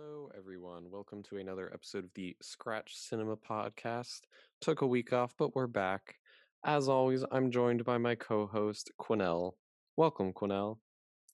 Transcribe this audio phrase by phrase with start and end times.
[0.00, 0.90] Hello, everyone.
[0.92, 4.20] Welcome to another episode of the Scratch Cinema Podcast.
[4.60, 6.16] Took a week off, but we're back.
[6.64, 9.54] As always, I'm joined by my co host, Quinelle.
[9.96, 10.78] Welcome, Quinelle.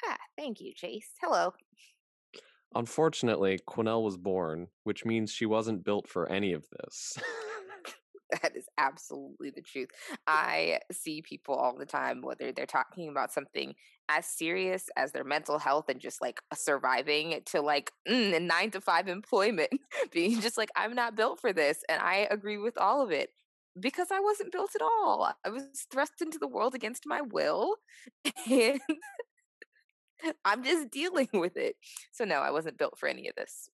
[0.07, 1.11] Ah, thank you, Chase.
[1.21, 1.53] Hello.
[2.75, 7.19] Unfortunately, Quinelle was born, which means she wasn't built for any of this.
[8.43, 9.89] that is absolutely the truth.
[10.27, 13.75] I see people all the time, whether they're talking about something
[14.09, 18.81] as serious as their mental health and just like surviving to like mm, nine to
[18.81, 19.71] five employment,
[20.13, 21.83] being just like, I'm not built for this.
[21.89, 23.31] And I agree with all of it
[23.79, 25.33] because I wasn't built at all.
[25.45, 27.77] I was thrust into the world against my will.
[30.25, 31.77] And I'm just dealing with it.
[32.13, 33.69] So, no, I wasn't built for any of this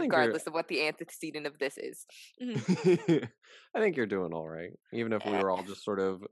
[0.00, 2.06] regardless of what the antecedent of this is.
[2.42, 3.24] Mm-hmm.
[3.74, 6.22] I think you're doing all right, even if we were all just sort of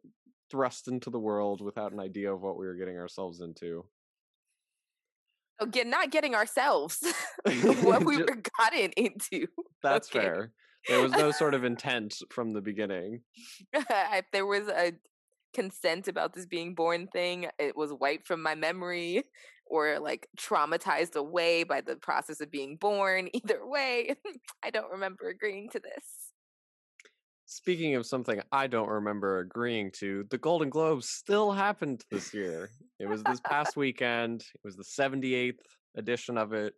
[0.51, 3.85] thrust into the world without an idea of what we were getting ourselves into.
[5.60, 7.04] Again, oh, not getting ourselves
[7.82, 9.46] what we were gotten into.
[9.82, 10.20] That's okay.
[10.20, 10.52] fair.
[10.88, 13.20] There was no sort of intent from the beginning.
[13.74, 14.95] if there was a
[15.52, 19.24] consent about this being born thing, it was wiped from my memory
[19.66, 23.29] or like traumatized away by the process of being born.
[23.34, 24.15] Either way,
[24.62, 26.04] I don't remember agreeing to this.
[27.46, 32.70] Speaking of something I don't remember agreeing to, the Golden Globes still happened this year.
[33.01, 34.42] it was this past weekend.
[34.42, 35.59] It was the 78th
[35.96, 36.74] edition of it.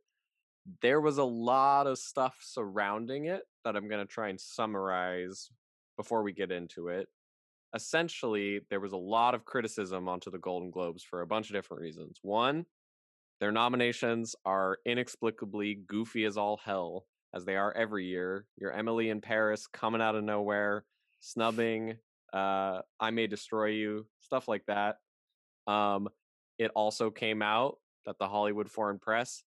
[0.81, 5.51] There was a lot of stuff surrounding it that I'm going to try and summarize
[5.99, 7.07] before we get into it
[7.75, 11.55] essentially there was a lot of criticism onto the Golden Globes for a bunch of
[11.55, 12.19] different reasons.
[12.23, 12.67] One,
[13.41, 18.47] their nominations are inexplicably goofy as all hell, as they are every year.
[18.57, 20.85] Your Emily in Paris coming out of nowhere,
[21.21, 21.97] snubbing,
[22.33, 24.97] uh, I May Destroy You, stuff like that.
[25.67, 26.09] Um,
[26.59, 29.43] it also came out that the Hollywood Foreign Press,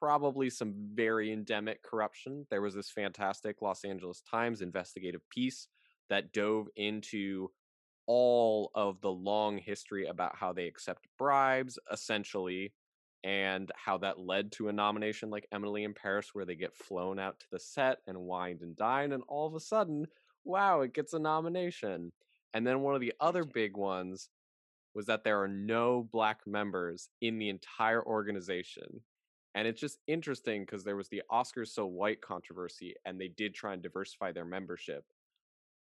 [0.00, 2.46] probably some very endemic corruption.
[2.50, 5.68] There was this fantastic Los Angeles Times investigative piece
[6.08, 7.50] that dove into
[8.08, 12.72] all of the long history about how they accept bribes, essentially,
[13.22, 17.18] and how that led to a nomination like Emily in Paris, where they get flown
[17.18, 20.06] out to the set and wined and dine, and all of a sudden,
[20.44, 22.10] wow, it gets a nomination.
[22.54, 24.30] And then one of the other big ones
[24.94, 29.02] was that there are no black members in the entire organization.
[29.54, 33.54] And it's just interesting because there was the Oscars so white controversy, and they did
[33.54, 35.04] try and diversify their membership.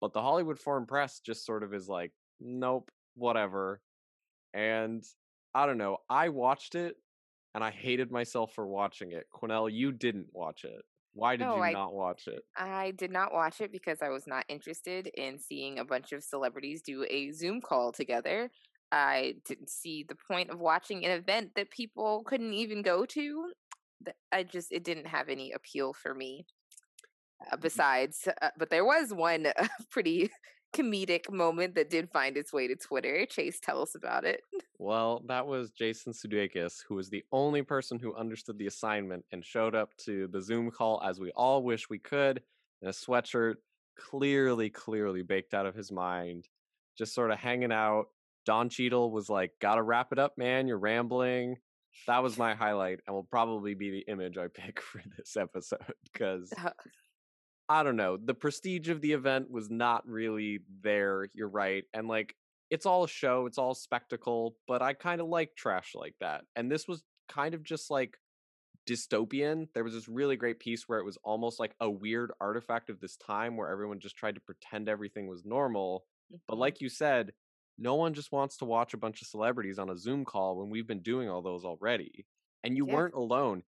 [0.04, 3.80] But the Hollywood Foreign Press just sort of is like, nope, whatever.
[4.54, 5.02] And
[5.56, 6.00] I don't know.
[6.10, 6.98] I watched it
[7.56, 9.28] and I hated myself for watching it.
[9.34, 10.82] Quinelle, you didn't watch it.
[11.14, 12.42] Why did no, you I, not watch it?
[12.58, 16.22] I did not watch it because I was not interested in seeing a bunch of
[16.22, 18.52] celebrities do a Zoom call together.
[18.92, 23.54] I didn't see the point of watching an event that people couldn't even go to.
[24.34, 26.46] I just it didn't have any appeal for me.
[27.52, 30.30] Uh, besides, uh, but there was one uh, pretty
[30.74, 33.26] comedic moment that did find its way to Twitter.
[33.28, 34.42] Chase, tell us about it.
[34.80, 39.46] Well, that was Jason Sudeikis, who was the only person who understood the assignment and
[39.46, 42.42] showed up to the Zoom call as we all wish we could
[42.82, 43.54] in a sweatshirt,
[43.98, 46.50] clearly, clearly baked out of his mind,
[46.98, 48.08] just sort of hanging out.
[48.46, 50.68] Don Cheadle was like, Gotta wrap it up, man.
[50.68, 51.56] You're rambling.
[52.08, 55.94] That was my highlight and will probably be the image I pick for this episode
[56.12, 56.72] because uh,
[57.74, 58.18] I don't know.
[58.24, 61.28] The prestige of the event was not really there.
[61.34, 61.84] You're right.
[61.92, 62.36] And like,
[62.70, 66.44] it's all a show, it's all spectacle, but I kind of like trash like that.
[66.56, 68.16] And this was kind of just like
[68.88, 69.70] dystopian.
[69.74, 73.00] There was this really great piece where it was almost like a weird artifact of
[73.00, 76.06] this time where everyone just tried to pretend everything was normal.
[76.30, 76.62] But mm-hmm.
[76.62, 77.32] like you said,
[77.80, 80.70] no one just wants to watch a bunch of celebrities on a Zoom call when
[80.70, 82.28] we've been doing all those already.
[82.64, 82.94] And you yeah.
[82.94, 83.64] weren't alone.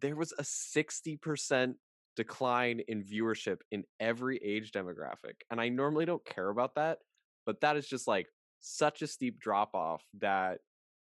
[0.00, 1.74] There was a 60%
[2.16, 5.34] decline in viewership in every age demographic.
[5.50, 6.98] And I normally don't care about that,
[7.46, 8.28] but that is just like
[8.60, 10.60] such a steep drop off that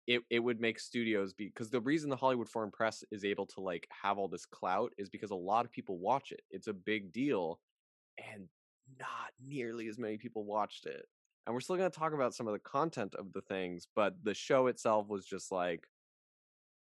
[0.06, 3.46] it, it would make studios be because the reason the Hollywood Foreign Press is able
[3.46, 6.40] to like have all this clout is because a lot of people watch it.
[6.50, 7.61] It's a big deal
[8.32, 8.49] and
[8.99, 11.04] not nearly as many people watched it.
[11.46, 14.14] And we're still going to talk about some of the content of the things, but
[14.22, 15.84] the show itself was just like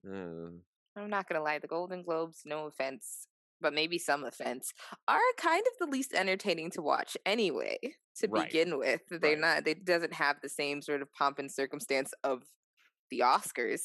[0.06, 0.50] uh.
[0.96, 3.28] I'm not going to lie, the Golden Globes, no offense,
[3.60, 4.72] but maybe some offense,
[5.06, 7.78] are kind of the least entertaining to watch anyway.
[8.20, 8.50] To right.
[8.50, 9.38] begin with, they're right.
[9.38, 9.64] not.
[9.64, 12.42] They doesn't have the same sort of pomp and circumstance of
[13.12, 13.82] the Oscars,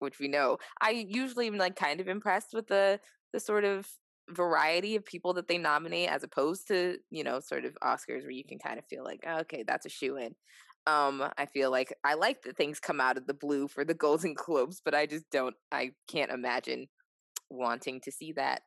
[0.00, 0.58] which we know.
[0.82, 3.00] I usually am like kind of impressed with the
[3.32, 3.88] the sort of
[4.30, 8.30] variety of people that they nominate as opposed to you know sort of oscars where
[8.30, 10.34] you can kind of feel like oh, okay that's a shoe in
[10.86, 13.94] um i feel like i like that things come out of the blue for the
[13.94, 16.86] golden globes but i just don't i can't imagine
[17.50, 18.62] wanting to see that.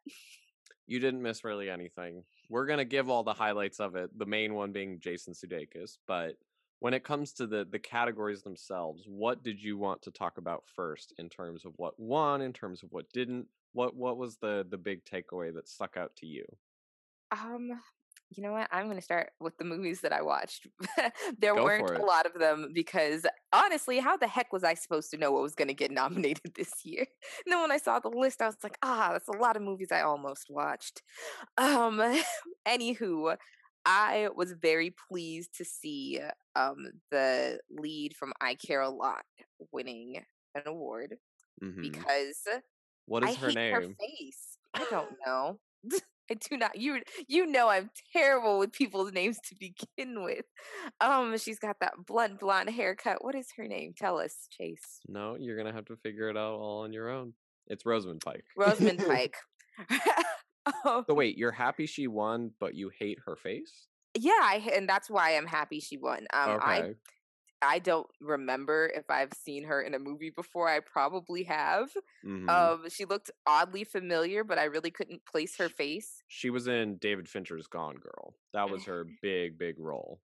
[0.87, 2.23] You didn't miss really anything.
[2.49, 4.17] We're gonna give all the highlights of it.
[4.17, 6.35] The main one being Jason Sudeikis, but
[6.79, 10.63] when it comes to the the categories themselves, what did you want to talk about
[10.75, 13.47] first in terms of what won, in terms of what didn't?
[13.73, 16.43] What what was the the big takeaway that stuck out to you?
[17.31, 17.79] Um,
[18.31, 18.69] you know what?
[18.71, 20.67] I'm going to start with the movies that I watched.
[21.37, 25.11] there Go weren't a lot of them because honestly, how the heck was I supposed
[25.11, 27.05] to know what was going to get nominated this year?
[27.45, 29.63] And then when I saw the list, I was like, ah, that's a lot of
[29.63, 31.01] movies I almost watched.
[31.57, 31.97] Um,
[32.67, 33.37] anywho,
[33.85, 36.21] I was very pleased to see
[36.55, 39.25] um the lead from I Care a Lot
[39.71, 40.25] winning
[40.55, 41.17] an award
[41.61, 42.47] hmm because
[43.05, 43.99] what is I her hate her name?
[43.99, 44.57] face.
[44.73, 45.59] I don't know.
[46.31, 46.79] I do not.
[46.79, 50.45] You you know I'm terrible with people's names to begin with.
[51.01, 53.23] Um, she's got that blunt blonde haircut.
[53.23, 53.93] What is her name?
[53.97, 54.99] Tell us, Chase.
[55.09, 57.33] No, you're gonna have to figure it out all on your own.
[57.67, 58.45] It's Rosamund Pike.
[58.55, 59.35] Rosamund Pike.
[60.85, 61.03] oh.
[61.09, 63.87] So wait, you're happy she won, but you hate her face?
[64.17, 66.27] yeah, I, and that's why I'm happy she won.
[66.33, 66.65] Um, Okay.
[66.65, 66.93] I
[67.79, 70.67] don't remember if I've seen her in a movie before.
[70.67, 71.91] I probably have.
[72.23, 76.23] hmm Um, she looked oddly familiar, but I really couldn't place her face.
[76.27, 78.35] She was in David Fincher's Gone Girl.
[78.53, 80.19] That was her big, big role.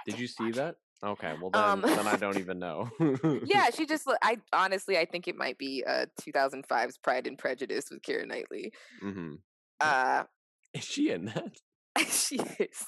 [0.00, 0.56] I Did you see watch it.
[0.56, 0.76] that?
[1.04, 2.90] Okay, well then, Um, then I don't even know.
[3.44, 4.08] yeah, she just.
[4.22, 8.72] I honestly, I think it might be uh 2005's Pride and Prejudice with Keira Knightley.
[9.00, 9.34] hmm
[9.80, 10.24] Uh,
[10.74, 11.56] Is she in that?
[12.08, 12.84] she is.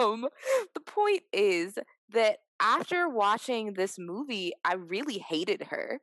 [0.00, 0.26] Um,
[0.74, 1.78] the point is
[2.10, 6.00] that after watching this movie, I really hated her.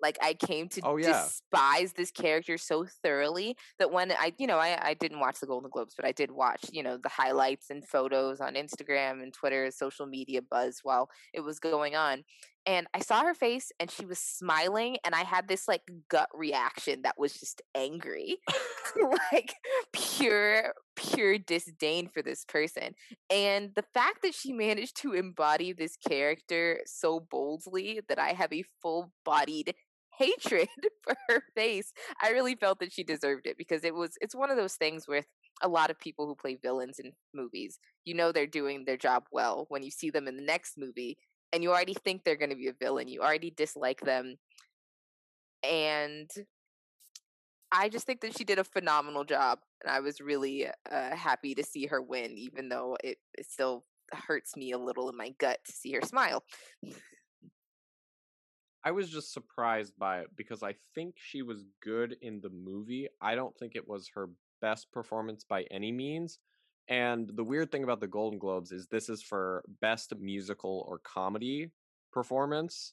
[0.00, 1.12] Like I came to Oh, yeah.
[1.24, 5.46] despise this character so thoroughly that when I, you know, I, I didn't watch the
[5.46, 9.32] Golden Globes, but I did watch, you know, the highlights and photos on Instagram and
[9.32, 12.24] Twitter, social media buzz while it was going on.
[12.66, 16.28] And I saw her face and she was smiling, and I had this like gut
[16.34, 18.38] reaction that was just angry.
[19.32, 19.54] like
[19.92, 22.94] pure pure disdain for this person
[23.30, 28.52] and the fact that she managed to embody this character so boldly that i have
[28.52, 29.74] a full-bodied
[30.18, 30.68] hatred
[31.04, 31.92] for her face
[32.22, 35.06] i really felt that she deserved it because it was it's one of those things
[35.06, 35.26] with
[35.62, 39.24] a lot of people who play villains in movies you know they're doing their job
[39.30, 41.18] well when you see them in the next movie
[41.52, 44.36] and you already think they're going to be a villain you already dislike them
[45.62, 46.30] and
[47.72, 51.54] I just think that she did a phenomenal job, and I was really uh, happy
[51.54, 55.34] to see her win, even though it, it still hurts me a little in my
[55.38, 56.44] gut to see her smile.
[58.84, 63.08] I was just surprised by it because I think she was good in the movie.
[63.20, 66.38] I don't think it was her best performance by any means.
[66.88, 70.98] And the weird thing about the Golden Globes is this is for best musical or
[70.98, 71.70] comedy
[72.12, 72.92] performance.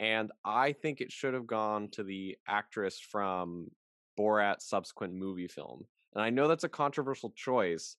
[0.00, 3.70] And I think it should have gone to the actress from
[4.18, 5.86] Borat's subsequent movie film.
[6.14, 7.96] And I know that's a controversial choice,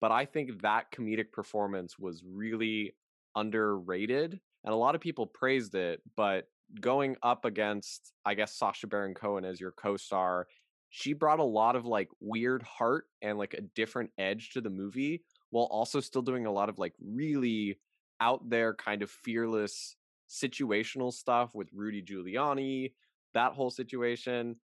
[0.00, 2.94] but I think that comedic performance was really
[3.34, 4.40] underrated.
[4.64, 6.48] And a lot of people praised it, but
[6.80, 10.46] going up against, I guess, Sacha Baron Cohen as your co star,
[10.90, 14.70] she brought a lot of like weird heart and like a different edge to the
[14.70, 17.78] movie while also still doing a lot of like really
[18.20, 19.96] out there kind of fearless
[20.28, 22.92] situational stuff with Rudy Giuliani,
[23.34, 24.56] that whole situation.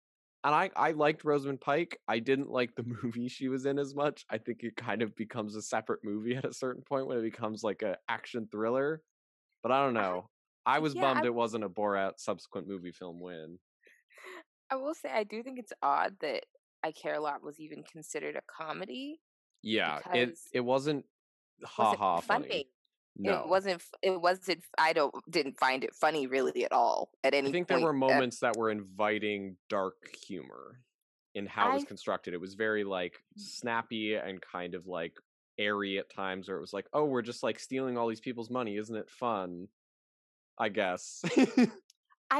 [0.42, 1.98] And I, I liked Rosamund Pike.
[2.08, 4.24] I didn't like the movie she was in as much.
[4.30, 7.22] I think it kind of becomes a separate movie at a certain point when it
[7.22, 9.02] becomes like a action thriller.
[9.62, 10.30] But I don't know.
[10.64, 13.58] I was yeah, bummed I- it wasn't a Borat subsequent movie film win.
[14.70, 16.44] I will say, I do think it's odd that
[16.82, 19.20] I Care a Lot was even considered a comedy.
[19.62, 21.04] Yeah, it it wasn't
[21.64, 22.68] ha ha funny.
[23.16, 23.40] No.
[23.42, 23.82] It wasn't.
[24.02, 24.62] It wasn't.
[24.78, 25.14] I don't.
[25.30, 28.56] Didn't find it funny really at all at any I think there were moments that
[28.56, 29.96] were inviting dark
[30.26, 30.80] humor
[31.34, 32.32] in how it was I- constructed.
[32.34, 35.18] It was very like snappy and kind of like
[35.58, 38.48] airy at times, where it was like, "Oh, we're just like stealing all these people's
[38.50, 39.68] money, isn't it fun?"
[40.56, 41.22] I guess.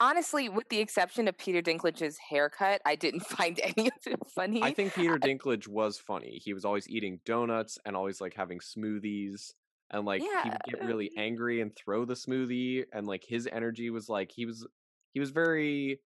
[0.00, 4.62] honestly, with the exception of Peter Dinklage's haircut, I didn't find any of it funny.
[4.62, 6.40] I think Peter Dinklage was funny.
[6.42, 9.52] He was always eating donuts and always like having smoothies.
[9.92, 13.90] And like he would get really angry and throw the smoothie and like his energy
[13.90, 14.64] was like he was
[15.12, 16.00] he was very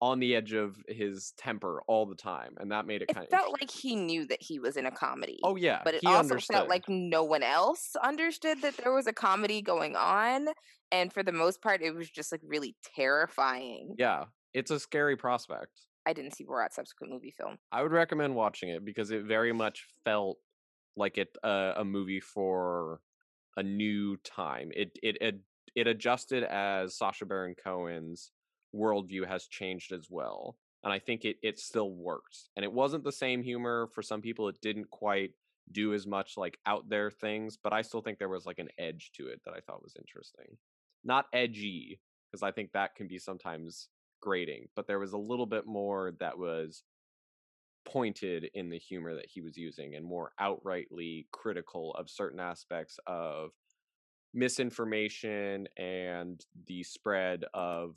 [0.00, 3.24] on the edge of his temper all the time and that made it it kind
[3.24, 5.38] of felt like he knew that he was in a comedy.
[5.42, 6.56] Oh yeah, but it also understood.
[6.56, 10.48] felt like no one else understood that there was a comedy going on.
[10.92, 13.94] And for the most part, it was just like really terrifying.
[13.98, 15.72] yeah, it's a scary prospect.
[16.06, 17.56] I didn't see Borat's subsequent movie film.
[17.72, 20.36] I would recommend watching it because it very much felt
[20.96, 23.00] like it uh, a movie for
[23.56, 24.70] a new time.
[24.74, 25.40] It it it
[25.74, 28.30] it adjusted as Sacha Baron Cohen's
[28.74, 30.56] worldview has changed as well.
[30.84, 32.50] and I think it it still works.
[32.56, 34.48] And it wasn't the same humor for some people.
[34.48, 35.32] It didn't quite
[35.72, 38.68] do as much like out there things, but I still think there was like an
[38.78, 40.58] edge to it that I thought was interesting.
[41.04, 42.00] Not edgy,
[42.30, 43.88] because I think that can be sometimes
[44.20, 46.82] grating, but there was a little bit more that was
[47.86, 52.98] pointed in the humor that he was using and more outrightly critical of certain aspects
[53.06, 53.50] of
[54.34, 57.96] misinformation and the spread of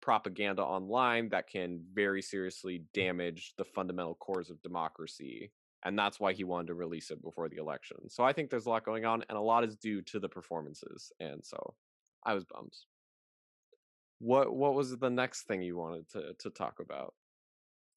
[0.00, 5.52] propaganda online that can very seriously damage the fundamental cores of democracy.
[5.84, 7.96] And that's why he wanted to release it before the election.
[8.08, 10.28] So I think there's a lot going on, and a lot is due to the
[10.28, 11.10] performances.
[11.20, 11.74] And so
[12.24, 12.74] I was bummed.
[14.18, 17.14] What what was the next thing you wanted to to talk about?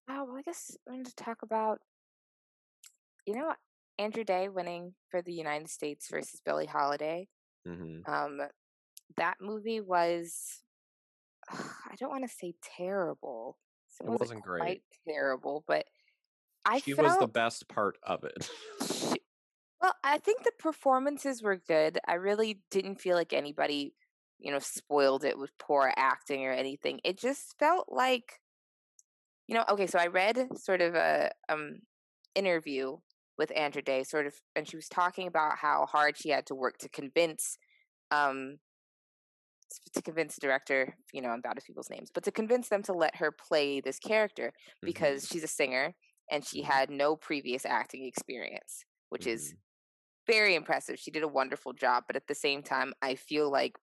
[0.10, 1.80] Oh well, I guess I wanted to talk about
[3.26, 3.54] you know
[4.00, 7.28] Andra Day winning for the United States versus Billie Holiday.
[7.68, 8.10] Mm-hmm.
[8.12, 8.40] Um,
[9.18, 10.62] that movie was
[11.54, 13.58] I don't want to say terrible.
[13.90, 14.84] So it, wasn't, wasn't great.
[15.08, 15.86] terrible, but
[16.66, 18.50] I she felt, was the best part of it.
[18.86, 19.22] she,
[19.82, 22.00] well, I think the performances were good.
[22.08, 23.94] I really didn't feel like anybody,
[24.40, 27.00] you know, spoiled it with poor acting or anything.
[27.04, 28.40] It just felt like,
[29.48, 29.88] you know, okay.
[29.88, 31.80] So I read sort of a um
[32.34, 32.98] interview
[33.38, 36.56] with Andra Day, sort of, and she was talking about how hard she had to
[36.56, 37.58] work to convince
[38.10, 38.58] um
[39.94, 42.84] to convince the director, you know, I'm bad with people's names, but to convince them
[42.84, 45.34] to let her play this character because mm-hmm.
[45.34, 45.94] she's a singer
[46.32, 46.72] and she mm-hmm.
[46.72, 49.36] had no previous acting experience, which mm-hmm.
[49.36, 49.56] is
[50.28, 50.98] very impressive.
[51.00, 53.78] She did a wonderful job, but at the same time, I feel like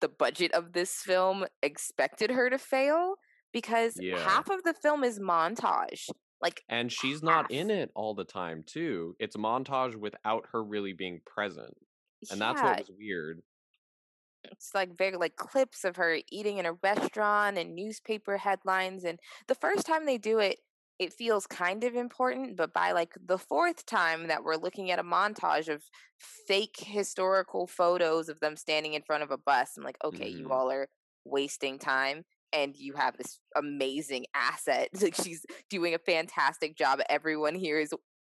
[0.00, 3.14] the budget of this film expected her to fail
[3.52, 4.18] because yeah.
[4.18, 6.08] half of the film is montage.
[6.40, 7.22] Like And she's half.
[7.22, 9.14] not in it all the time, too.
[9.20, 11.74] It's montage without her really being present.
[12.30, 12.52] And yeah.
[12.52, 13.42] that's what was weird
[14.50, 19.18] it's like very like clips of her eating in a restaurant and newspaper headlines and
[19.48, 20.58] the first time they do it
[20.98, 24.98] it feels kind of important but by like the fourth time that we're looking at
[24.98, 25.82] a montage of
[26.46, 30.32] fake historical photos of them standing in front of a bus i'm like okay mm.
[30.32, 30.52] you mm-hmm.
[30.52, 30.88] all are
[31.24, 32.22] wasting time
[32.52, 37.92] and you have this amazing asset like she's doing a fantastic job everyone here is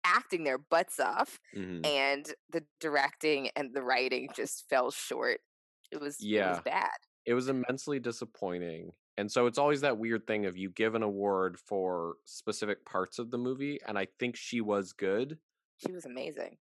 [0.05, 1.85] acting their butts off mm-hmm.
[1.85, 5.41] and the directing and the writing just fell short
[5.93, 6.47] it was yeah.
[6.47, 6.91] it was bad.
[7.25, 8.93] It was immensely disappointing.
[9.19, 13.19] And so it's always that weird thing of you give an award for specific parts
[13.19, 15.39] of the movie, and I think she was good.
[15.77, 16.57] She was amazing.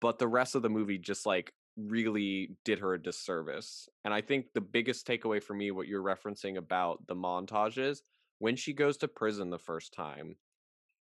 [0.00, 3.88] But the rest of the movie just like really did her a disservice.
[4.04, 7.98] And I think the biggest takeaway for me, what you're referencing about the montages,
[8.38, 10.36] when she goes to prison the first time,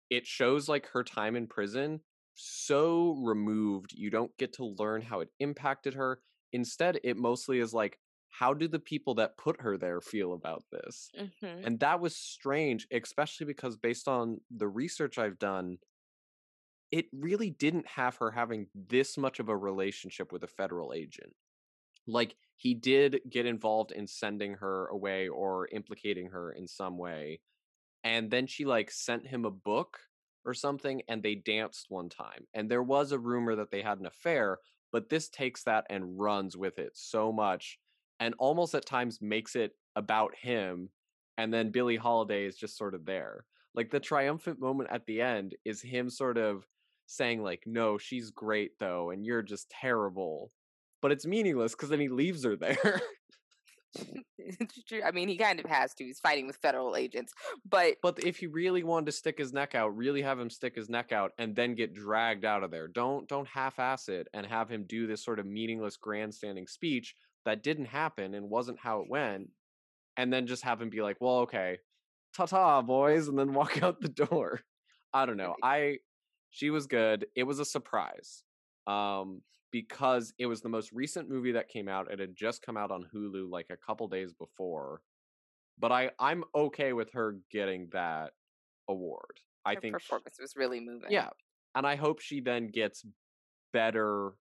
[0.10, 2.02] it shows like her time in prison
[2.36, 3.94] so removed.
[3.94, 6.20] You don't get to learn how it impacted her.
[6.54, 7.98] Instead, it mostly is like,
[8.30, 11.10] how do the people that put her there feel about this?
[11.20, 11.66] Mm-hmm.
[11.66, 15.78] And that was strange, especially because based on the research I've done,
[16.92, 21.34] it really didn't have her having this much of a relationship with a federal agent.
[22.08, 27.42] Like, he did get involved in sending her away or implicating her in some way.
[28.04, 30.00] And then she, like, sent him a book
[30.44, 32.48] or something, and they danced one time.
[32.54, 34.58] And there was a rumor that they had an affair,
[34.92, 37.80] but this takes that and runs with it so much
[38.20, 40.90] and almost at times makes it about him
[41.38, 43.46] and then Billie Holiday is just sort of there.
[43.74, 46.68] Like the triumphant moment at the end is him sort of
[47.08, 50.52] saying like no, she's great though and you're just terrible.
[51.02, 53.02] But it's meaningless cuz then he leaves her there.
[55.06, 56.04] I mean, he kind of has to.
[56.04, 57.34] He's fighting with federal agents,
[57.70, 60.76] but but if he really wanted to stick his neck out, really have him stick
[60.76, 62.88] his neck out, and then get dragged out of there.
[62.88, 67.64] Don't don't half-ass it and have him do this sort of meaningless grandstanding speech that
[67.64, 69.50] didn't happen and wasn't how it went,
[70.18, 71.80] and then just have him be like, "Well, okay,
[72.36, 74.62] ta-ta, boys," and then walk out the door.
[75.14, 75.56] I don't know.
[75.62, 75.98] I
[76.50, 77.26] she was good.
[77.36, 78.44] It was a surprise.
[78.88, 79.42] Um,
[79.72, 82.12] because it was the most recent movie that came out.
[82.12, 85.02] It had just come out on Hulu like a couple days before.
[85.80, 88.32] But I I'm okay with her getting that
[88.88, 89.40] award.
[89.66, 91.10] I think performance she, was really moving.
[91.10, 91.30] Yeah.
[91.76, 93.06] And I hope she then gets
[93.74, 94.34] better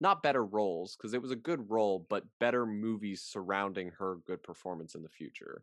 [0.00, 4.42] not better roles because it was a good role, but better movies surrounding her good
[4.42, 5.62] performance in the future.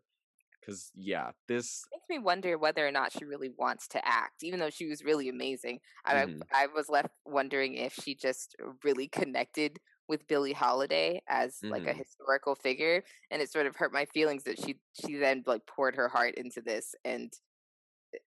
[0.66, 4.58] Because yeah, this makes me wonder whether or not she really wants to act, even
[4.58, 5.78] though she was really amazing.
[6.08, 6.42] Mm-hmm.
[6.52, 11.70] I I was left wondering if she just really connected with Billie Holiday as mm-hmm.
[11.72, 11.98] like a mm-hmm.
[11.98, 15.94] historical figure, and it sort of hurt my feelings that she she then like poured
[15.96, 17.32] her heart into this and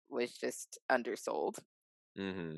[0.10, 1.58] was just undersold.
[2.18, 2.56] Mm-hmm.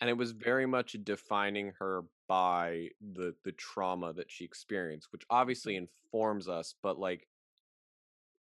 [0.00, 5.22] And it was very much defining her by the the trauma that she experienced, which
[5.30, 5.86] obviously mm-hmm.
[6.04, 7.26] informs us, but like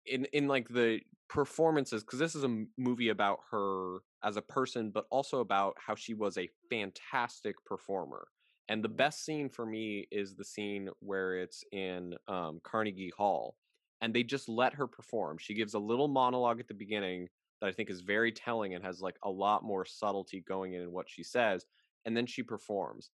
[0.08, 4.92] in in like the performances because this is a movie about her as a person
[4.94, 8.28] but also about how she was a fantastic performer
[8.70, 13.56] and the best scene for me is the scene where it's in um, carnegie hall
[14.02, 17.28] and they just let her perform she gives a little monologue at the beginning
[17.60, 20.92] that i think is very telling and has like a lot more subtlety going in
[20.92, 21.66] what she says
[22.06, 23.10] and then she performs.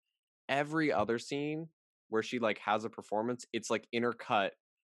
[0.49, 1.69] Every other scene
[2.09, 4.49] where she like has a performance it's like intercut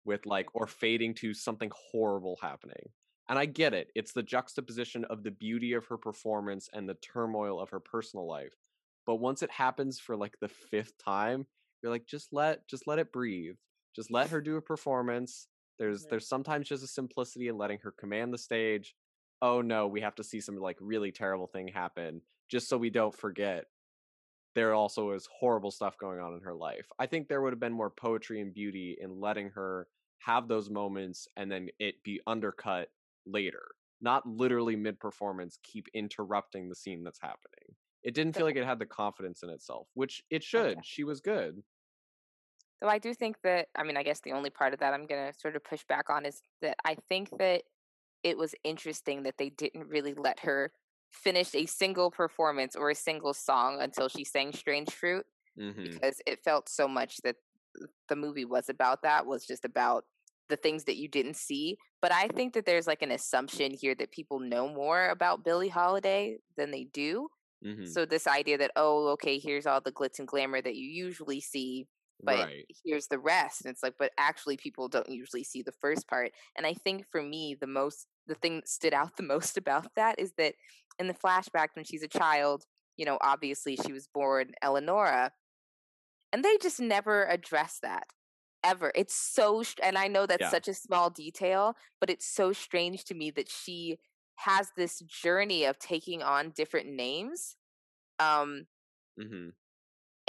[0.05, 2.89] with like or fading to something horrible happening
[3.29, 3.89] and I get it.
[3.95, 8.27] It's the juxtaposition of the beauty of her performance and the turmoil of her personal
[8.27, 8.53] life.
[9.05, 11.45] But once it happens for like the fifth time,
[11.81, 13.55] you're like, just let just let it breathe.
[13.95, 15.47] Just let her do a performance.
[15.79, 18.95] There's there's sometimes just a simplicity in letting her command the stage.
[19.41, 22.89] Oh no, we have to see some like really terrible thing happen just so we
[22.89, 23.65] don't forget
[24.55, 26.87] there also is horrible stuff going on in her life.
[26.99, 29.87] I think there would have been more poetry and beauty in letting her
[30.19, 32.89] have those moments and then it be undercut
[33.25, 33.63] later,
[34.01, 37.75] not literally mid performance, keep interrupting the scene that's happening.
[38.03, 40.71] It didn't feel like it had the confidence in itself, which it oh, should.
[40.71, 40.81] Okay.
[40.83, 41.63] She was good.
[42.81, 45.05] So I do think that, I mean, I guess the only part of that I'm
[45.05, 47.63] going to sort of push back on is that I think that
[48.23, 50.71] it was interesting that they didn't really let her
[51.13, 55.25] finish a single performance or a single song until she sang Strange Fruit
[55.59, 55.83] mm-hmm.
[55.83, 57.35] because it felt so much that
[58.09, 60.05] the movie was about that was just about
[60.49, 61.77] the things that you didn't see.
[62.01, 65.69] But I think that there's like an assumption here that people know more about Billie
[65.69, 67.29] Holiday than they do.
[67.65, 67.85] Mm-hmm.
[67.85, 71.39] So this idea that oh, okay, here's all the glitz and glamour that you usually
[71.39, 71.87] see,
[72.23, 72.65] but right.
[72.83, 73.61] here's the rest.
[73.61, 76.31] And it's like, but actually, people don't usually see the first part.
[76.57, 79.87] And I think for me, the most the thing that stood out the most about
[79.95, 80.55] that is that
[80.99, 82.63] in the flashback when she's a child,
[82.97, 85.31] you know, obviously she was born Eleanora,
[86.31, 88.05] and they just never address that
[88.63, 88.91] ever.
[88.95, 90.49] It's so, and I know that's yeah.
[90.49, 93.99] such a small detail, but it's so strange to me that she
[94.35, 97.55] has this journey of taking on different names.
[98.19, 98.67] Um,
[99.19, 99.49] mm-hmm.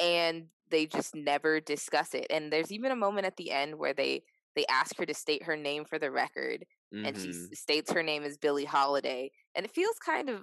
[0.02, 2.26] and they just never discuss it.
[2.30, 4.24] And there's even a moment at the end where they
[4.56, 7.06] they ask her to state her name for the record, mm-hmm.
[7.06, 7.54] and she mm-hmm.
[7.54, 10.42] states her name is Billie Holiday, and it feels kind of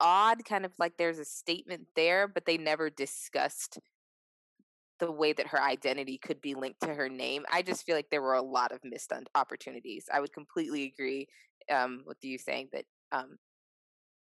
[0.00, 3.78] odd, kind of like there's a statement there, but they never discussed
[5.00, 7.44] the way that her identity could be linked to her name.
[7.52, 10.06] I just feel like there were a lot of missed opportunities.
[10.12, 11.26] I would completely agree
[11.70, 13.36] um, with you saying that um,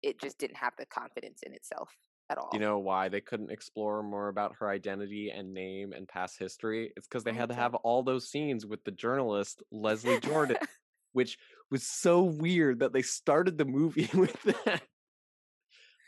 [0.01, 1.89] it just didn't have the confidence in itself
[2.29, 2.49] at all.
[2.53, 6.91] You know why they couldn't explore more about her identity and name and past history?
[6.95, 10.57] It's because they had to have all those scenes with the journalist Leslie Jordan,
[11.13, 11.37] which
[11.71, 14.81] was so weird that they started the movie with that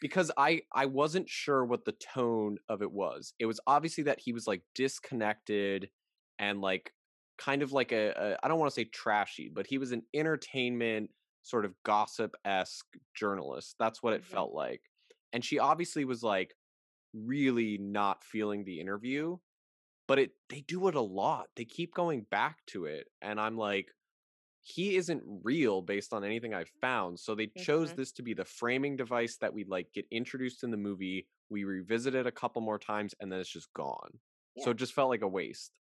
[0.01, 3.33] because I I wasn't sure what the tone of it was.
[3.39, 5.89] It was obviously that he was like disconnected
[6.39, 6.91] and like
[7.37, 10.03] kind of like a a I don't want to say trashy, but he was an
[10.13, 11.09] entertainment
[11.43, 13.75] sort of gossip esque journalist.
[13.79, 14.33] That's what it mm-hmm.
[14.33, 14.81] felt like.
[15.33, 16.55] And she obviously was like
[17.13, 19.37] really not feeling the interview,
[20.07, 21.47] but it they do it a lot.
[21.55, 23.87] They keep going back to it, and I'm like,
[24.67, 27.17] he isn't real based on anything I've found.
[27.19, 27.97] So they chose mm-hmm.
[27.97, 31.25] this to be the framing device that we like get introduced in the movie.
[31.49, 34.19] We revisit it a couple more times and then it's just gone.
[34.55, 34.65] Yeah.
[34.65, 35.79] So it just felt like a waste.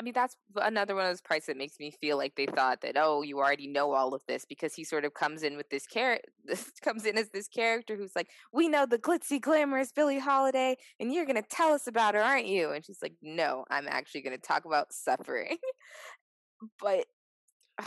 [0.00, 2.80] I mean, that's another one of those parts that makes me feel like they thought
[2.80, 5.68] that, oh, you already know all of this because he sort of comes in with
[5.68, 6.26] this character,
[6.82, 11.12] comes in as this character who's like, we know the glitzy, glamorous Billie Holiday, and
[11.12, 12.70] you're going to tell us about her, aren't you?
[12.70, 15.58] And she's like, no, I'm actually going to talk about suffering.
[16.80, 17.04] but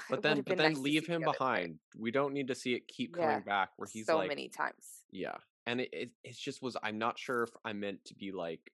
[0.08, 1.80] but then but then nice leave him behind.
[1.98, 4.50] We don't need to see it keep coming yeah, back where he's so like many
[4.50, 5.02] times.
[5.12, 5.36] Yeah.
[5.66, 8.72] And it, it it just was I'm not sure if I meant to be like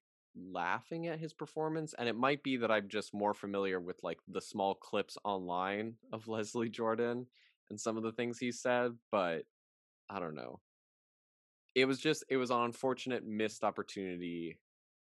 [0.52, 4.18] laughing at his performance and it might be that I'm just more familiar with like
[4.28, 7.26] the small clips online of Leslie Jordan
[7.68, 9.42] and some of the things he said, but
[10.08, 10.60] I don't know.
[11.74, 14.58] It was just it was an unfortunate missed opportunity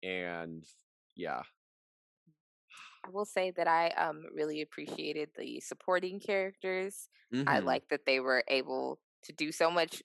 [0.04, 0.66] and
[1.16, 1.42] yeah,
[3.06, 7.10] I will say that I um really appreciated the supporting characters.
[7.34, 7.48] Mm-hmm.
[7.48, 10.02] I like that they were able to do so much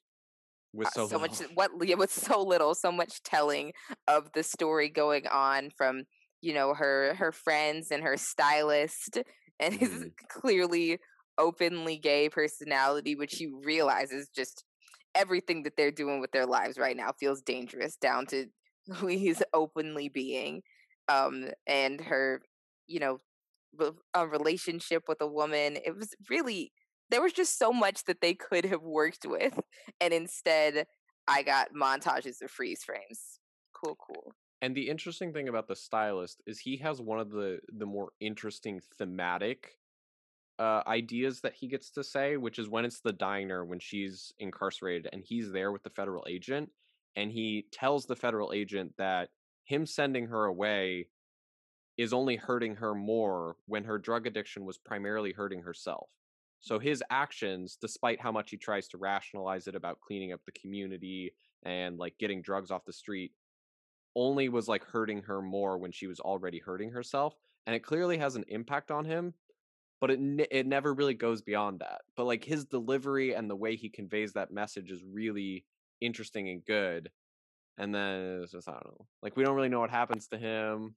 [0.75, 3.73] with uh, so, so much what with so little, so much telling
[4.07, 6.03] of the story going on from
[6.41, 9.19] you know her her friends and her stylist
[9.59, 9.85] and mm-hmm.
[9.85, 10.99] his clearly
[11.37, 14.63] openly gay personality, which he realizes just
[15.13, 18.45] everything that they're doing with their lives right now feels dangerous down to
[18.95, 20.61] who he's openly being
[21.07, 22.41] um and her
[22.87, 23.19] you know,
[24.13, 25.77] a relationship with a woman.
[25.83, 26.71] It was really
[27.09, 29.59] there was just so much that they could have worked with,
[30.01, 30.87] and instead,
[31.27, 33.39] I got montages of freeze frames.
[33.73, 34.33] Cool, cool.
[34.61, 38.11] And the interesting thing about the stylist is he has one of the the more
[38.19, 39.77] interesting thematic
[40.57, 44.33] uh, ideas that he gets to say, which is when it's the diner when she's
[44.39, 46.69] incarcerated and he's there with the federal agent,
[47.15, 49.29] and he tells the federal agent that
[49.65, 51.07] him sending her away
[51.97, 56.09] is only hurting her more when her drug addiction was primarily hurting herself.
[56.65, 60.51] So his actions, despite how much he tries to rationalize it about cleaning up the
[60.51, 63.33] community and like getting drugs off the street,
[64.15, 67.35] only was like hurting her more when she was already hurting herself.
[67.67, 69.35] And it clearly has an impact on him,
[70.01, 72.01] but it it never really goes beyond that.
[72.17, 75.65] But like his delivery and the way he conveys that message is really
[76.01, 77.11] interesting and good.
[77.77, 80.37] And then it's just I don't know, like we don't really know what happens to
[80.39, 80.95] him.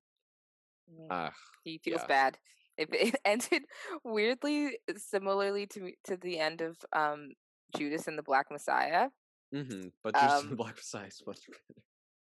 [1.10, 1.28] Uh,
[1.62, 2.06] he feels yeah.
[2.06, 2.38] bad.
[2.78, 3.62] It, it ended
[4.04, 7.30] weirdly similarly to to the end of um
[7.76, 9.08] Judas and the Black Messiah.
[9.54, 9.88] Mm-hmm.
[10.02, 11.80] But Judas um, and the Black Messiah is much better.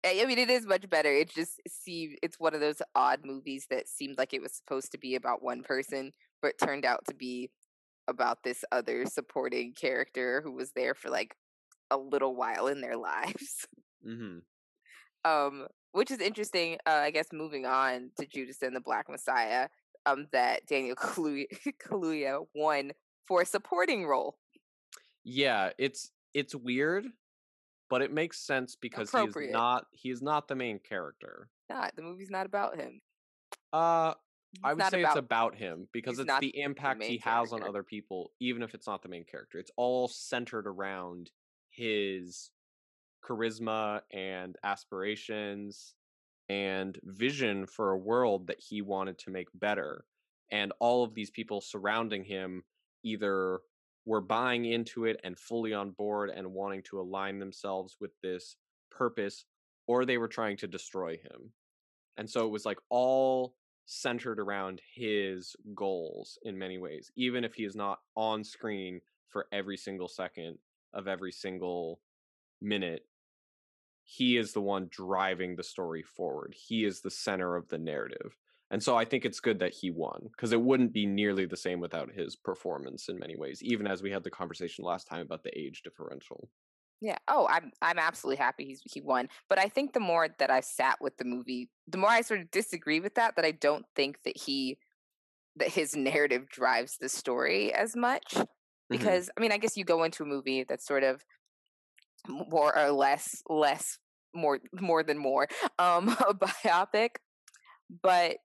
[0.07, 1.11] I mean, it is much better.
[1.11, 4.93] It just seemed it's one of those odd movies that seemed like it was supposed
[4.93, 7.51] to be about one person, but turned out to be
[8.07, 11.35] about this other supporting character who was there for like
[11.91, 13.67] a little while in their lives.
[14.07, 14.39] Mm-hmm.
[15.25, 16.77] Um, which is interesting.
[16.87, 19.69] Uh, I guess moving on to Judas and the Black Messiah,
[20.07, 21.47] um, that Daniel Kaluuya,
[21.83, 22.93] Kaluuya won
[23.27, 24.37] for a supporting role.
[25.25, 27.07] Yeah, it's it's weird,
[27.89, 31.49] but it makes sense because he's not he is not the main character.
[31.71, 33.01] Not the movie's not about him.
[33.73, 34.15] Uh,
[34.63, 37.57] I would say about, it's about him because it's the impact the he has character.
[37.57, 39.59] on other people, even if it's not the main character.
[39.59, 41.31] It's all centered around
[41.71, 42.51] his
[43.25, 45.95] charisma and aspirations
[46.49, 50.05] and vision for a world that he wanted to make better.
[50.51, 52.63] And all of these people surrounding him
[53.03, 53.61] either
[54.07, 58.57] were buying into it and fully on board and wanting to align themselves with this
[58.91, 59.47] purpose,
[59.87, 61.53] or they were trying to destroy him.
[62.17, 63.55] And so it was like all
[63.87, 69.47] centered around his goals in many ways, even if he is not on screen for
[69.53, 70.59] every single second
[70.93, 72.01] of every single
[72.63, 73.03] minute
[74.05, 76.55] he is the one driving the story forward.
[76.57, 78.37] He is the center of the narrative.
[78.71, 81.57] And so I think it's good that he won because it wouldn't be nearly the
[81.57, 85.21] same without his performance in many ways, even as we had the conversation last time
[85.21, 86.49] about the age differential.
[87.01, 87.19] Yeah.
[87.29, 89.29] Oh, I'm I'm absolutely happy he's he won.
[89.49, 92.41] But I think the more that I sat with the movie, the more I sort
[92.41, 93.37] of disagree with that.
[93.37, 94.79] That I don't think that he
[95.57, 98.35] that his narrative drives the story as much.
[98.35, 98.45] Mm-hmm.
[98.89, 99.39] Because mm-hmm.
[99.39, 101.25] I mean, I guess you go into a movie that's sort of
[102.29, 103.99] more or less less
[104.35, 105.47] more more than more
[105.79, 107.11] um a biopic
[108.03, 108.37] but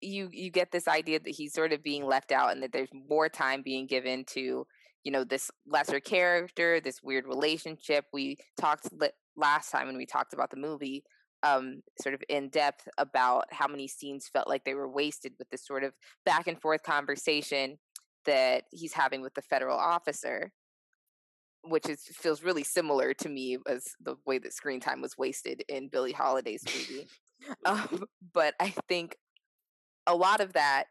[0.00, 2.90] you you get this idea that he's sort of being left out and that there's
[3.08, 4.66] more time being given to
[5.02, 8.04] you know this lesser character this weird relationship.
[8.12, 8.88] We talked
[9.36, 11.04] last time when we talked about the movie
[11.42, 15.48] um, sort of in depth about how many scenes felt like they were wasted with
[15.50, 15.92] this sort of
[16.24, 17.76] back and forth conversation
[18.24, 20.52] that he's having with the federal officer
[21.64, 25.62] which is feels really similar to me as the way that screen time was wasted
[25.68, 27.08] in Billie Holiday's movie.
[27.64, 29.16] um, but I think
[30.06, 30.84] a lot of that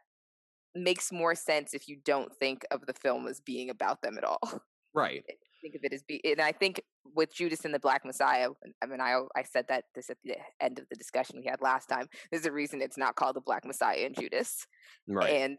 [0.74, 4.24] makes more sense if you don't think of the film as being about them at
[4.24, 4.60] all.
[4.92, 5.24] Right.
[5.62, 6.82] Think of it as be, and I think
[7.14, 8.50] with Judas and the Black Messiah.
[8.82, 11.60] I mean, I I said that this at the end of the discussion we had
[11.60, 12.06] last time.
[12.30, 14.66] There's a reason it's not called the Black Messiah and Judas.
[15.08, 15.30] Right.
[15.30, 15.58] And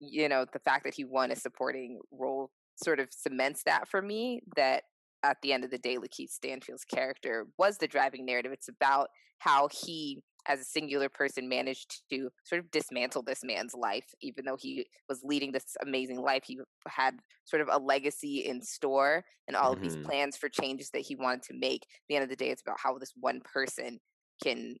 [0.00, 4.02] you know the fact that he won a supporting role sort of cements that for
[4.02, 4.84] me that
[5.22, 8.52] at the end of the day, Lakeith Stanfield's character was the driving narrative.
[8.52, 9.08] It's about
[9.38, 14.04] how he, as a singular person, managed to sort of dismantle this man's life.
[14.20, 18.62] Even though he was leading this amazing life, he had sort of a legacy in
[18.62, 19.78] store and all mm-hmm.
[19.78, 20.06] of these mm-hmm.
[20.06, 21.82] plans for changes that he wanted to make.
[21.82, 23.98] At the end of the day, it's about how this one person
[24.42, 24.76] can,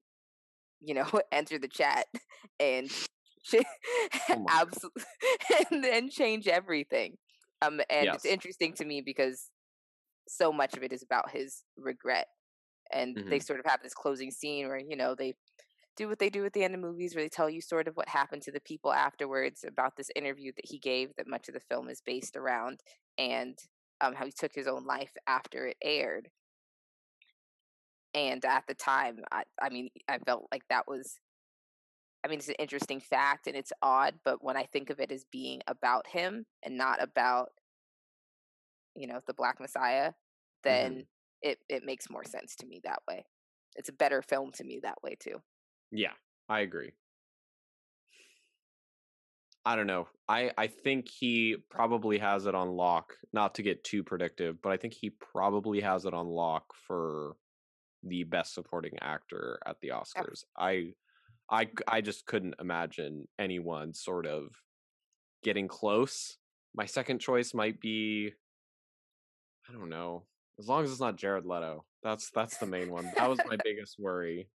[0.80, 2.06] you know, enter the chat
[2.60, 2.90] and
[3.54, 5.02] oh absolutely
[5.70, 7.16] and then change everything.
[7.62, 8.14] Um, and yes.
[8.16, 9.50] it's interesting to me because
[10.28, 12.26] so much of it is about his regret,
[12.92, 13.30] and mm-hmm.
[13.30, 15.34] they sort of have this closing scene where you know they
[15.96, 17.96] do what they do at the end of movies, where they tell you sort of
[17.96, 21.54] what happened to the people afterwards about this interview that he gave, that much of
[21.54, 22.80] the film is based around,
[23.18, 23.58] and
[24.00, 26.28] um, how he took his own life after it aired.
[28.14, 31.18] And at the time, I, I mean, I felt like that was
[32.26, 35.12] I mean, it's an interesting fact and it's odd, but when I think of it
[35.12, 37.50] as being about him and not about,
[38.96, 40.12] you know, the Black Messiah,
[40.64, 41.00] then mm-hmm.
[41.42, 43.24] it, it makes more sense to me that way.
[43.76, 45.40] It's a better film to me that way too.
[45.92, 46.14] Yeah,
[46.48, 46.94] I agree.
[49.64, 50.08] I don't know.
[50.28, 54.72] I, I think he probably has it on lock, not to get too predictive, but
[54.72, 57.36] I think he probably has it on lock for
[58.02, 60.42] the best supporting actor at the Oscars.
[60.58, 60.94] I
[61.50, 64.48] I I just couldn't imagine anyone sort of
[65.42, 66.38] getting close.
[66.74, 68.32] My second choice might be
[69.68, 70.24] I don't know.
[70.58, 71.84] As long as it's not Jared Leto.
[72.02, 73.10] That's that's the main one.
[73.16, 74.48] That was my biggest worry.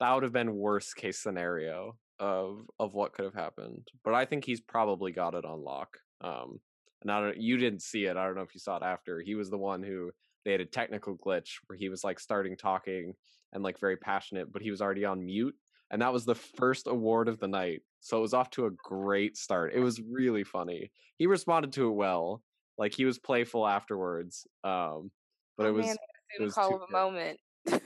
[0.00, 3.88] That would have been worst case scenario of of what could have happened.
[4.04, 5.98] But I think he's probably got it on lock.
[6.22, 6.60] Um
[7.02, 8.16] and I don't you didn't see it.
[8.16, 9.20] I don't know if you saw it after.
[9.20, 10.10] He was the one who
[10.44, 13.14] they had a technical glitch where he was like starting talking
[13.52, 15.54] and like very passionate, but he was already on mute.
[15.90, 17.82] And that was the first award of the night.
[18.00, 19.72] So it was off to a great start.
[19.74, 20.90] It was really funny.
[21.16, 22.42] He responded to it well.
[22.76, 24.46] Like he was playful afterwards.
[24.62, 25.10] Um,
[25.56, 25.96] but oh, it was man,
[26.38, 27.40] it was call of a moment.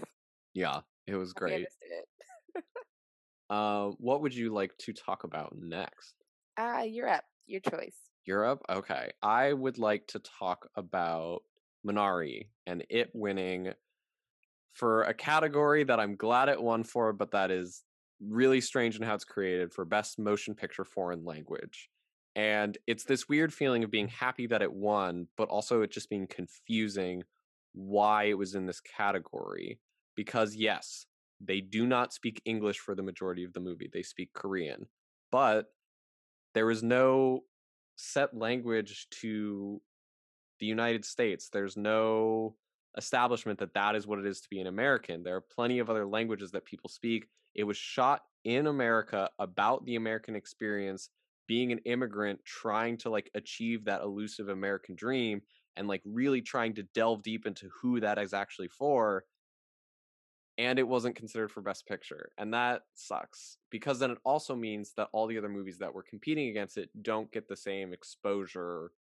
[0.55, 1.67] yeah, it was great.
[2.55, 2.65] It.
[3.51, 6.15] uh, what would you like to talk about next?
[6.59, 7.97] Uh, Europe, your choice.
[8.25, 9.11] Europe, okay.
[9.23, 11.41] I would like to talk about
[11.87, 13.73] Minari and it winning
[14.75, 17.83] for a category that I'm glad it won for, but that is
[18.29, 21.89] really strange in how it's created for best motion picture foreign language.
[22.35, 26.09] And it's this weird feeling of being happy that it won, but also it just
[26.09, 27.25] being confusing
[27.75, 29.79] why it was in this category.
[30.17, 31.07] Because, yes,
[31.41, 34.87] they do not speak English for the majority of the movie, they speak Korean.
[35.31, 35.67] But
[36.55, 37.41] there is no
[37.97, 39.81] set language to
[40.61, 41.49] the United States.
[41.51, 42.55] There's no
[42.97, 45.23] establishment that that is what it is to be an American.
[45.23, 47.27] There are plenty of other languages that people speak.
[47.55, 51.11] It was shot in America about the American experience,
[51.47, 55.43] being an immigrant trying to like achieve that elusive American dream
[55.77, 59.25] and like really trying to delve deep into who that is actually for.
[60.59, 62.31] And it wasn't considered for Best Picture.
[62.37, 66.03] And that sucks because then it also means that all the other movies that were
[66.03, 68.93] competing against it don't get the same exposure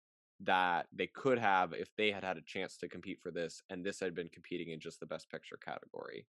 [0.43, 3.85] that they could have if they had had a chance to compete for this and
[3.85, 6.25] this had been competing in just the Best Picture category.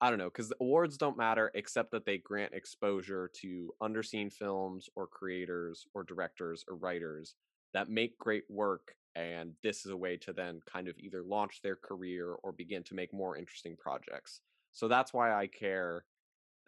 [0.00, 4.88] I don't know, because awards don't matter except that they grant exposure to underseen films
[4.94, 7.34] or creators or directors or writers
[7.74, 8.94] that make great work.
[9.16, 12.84] And this is a way to then kind of either launch their career or begin
[12.84, 14.40] to make more interesting projects.
[14.72, 16.04] So that's why I care.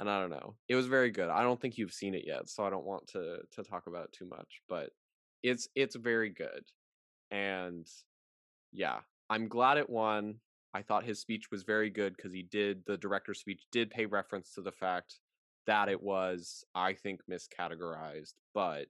[0.01, 0.57] And I don't know.
[0.69, 1.29] It was very good.
[1.29, 4.05] I don't think you've seen it yet, so I don't want to to talk about
[4.05, 4.90] it too much, but
[5.42, 6.64] it's it's very good.
[7.31, 7.87] And
[8.72, 10.37] yeah, I'm glad it won.
[10.72, 14.07] I thought his speech was very good because he did the director's speech did pay
[14.07, 15.18] reference to the fact
[15.66, 18.35] that it was, I think, miscategorized.
[18.55, 18.87] But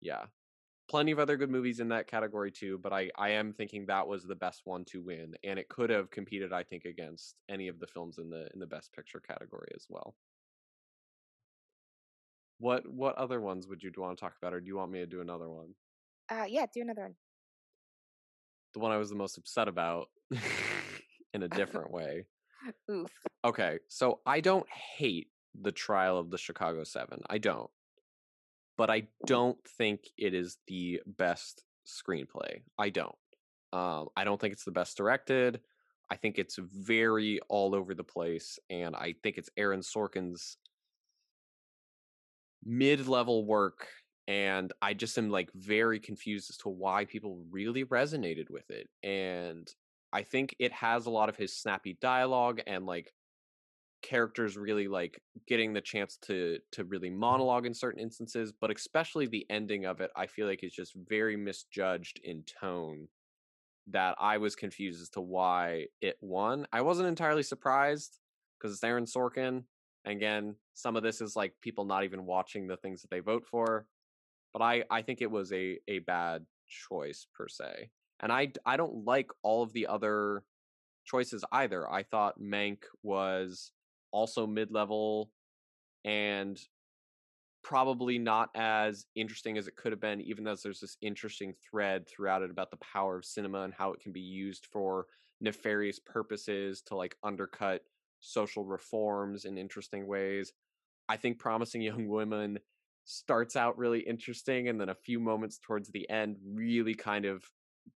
[0.00, 0.24] yeah,
[0.88, 2.78] plenty of other good movies in that category too.
[2.78, 5.90] But I, I am thinking that was the best one to win, and it could
[5.90, 9.20] have competed, I think, against any of the films in the in the best picture
[9.20, 10.14] category as well.
[12.62, 15.00] What what other ones would you want to talk about, or do you want me
[15.00, 15.74] to do another one?
[16.30, 17.14] Uh, yeah, do another one.
[18.72, 20.10] The one I was the most upset about
[21.34, 22.26] in a different way.
[22.90, 23.10] Oof.
[23.44, 25.26] Okay, so I don't hate
[25.60, 27.22] the trial of the Chicago Seven.
[27.28, 27.68] I don't.
[28.78, 32.62] But I don't think it is the best screenplay.
[32.78, 33.16] I don't.
[33.72, 35.62] Um, I don't think it's the best directed.
[36.12, 40.58] I think it's very all over the place, and I think it's Aaron Sorkin's
[42.64, 43.88] mid-level work
[44.28, 48.88] and I just am like very confused as to why people really resonated with it.
[49.02, 49.68] And
[50.12, 53.12] I think it has a lot of his snappy dialogue and like
[54.02, 59.26] characters really like getting the chance to to really monologue in certain instances, but especially
[59.26, 63.08] the ending of it, I feel like is just very misjudged in tone.
[63.88, 66.66] That I was confused as to why it won.
[66.72, 68.20] I wasn't entirely surprised
[68.56, 69.64] because it's Aaron Sorkin.
[70.04, 73.44] Again, some of this is like people not even watching the things that they vote
[73.46, 73.86] for,
[74.52, 77.90] but I I think it was a a bad choice per se
[78.22, 80.44] and I I don't like all of the other
[81.04, 81.90] choices either.
[81.90, 83.72] I thought Mank was
[84.12, 85.30] also mid-level
[86.04, 86.60] and
[87.62, 92.08] probably not as interesting as it could have been even though there's this interesting thread
[92.08, 95.06] throughout it about the power of cinema and how it can be used for
[95.40, 97.82] nefarious purposes to like undercut
[98.22, 100.52] social reforms in interesting ways.
[101.08, 102.58] I think Promising Young Women
[103.04, 107.44] starts out really interesting and then a few moments towards the end really kind of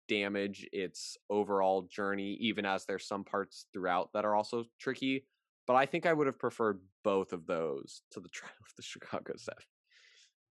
[0.07, 5.25] damage its overall journey, even as there's some parts throughout that are also tricky.
[5.67, 8.83] But I think I would have preferred both of those to the trial of the
[8.83, 9.63] Chicago Seven.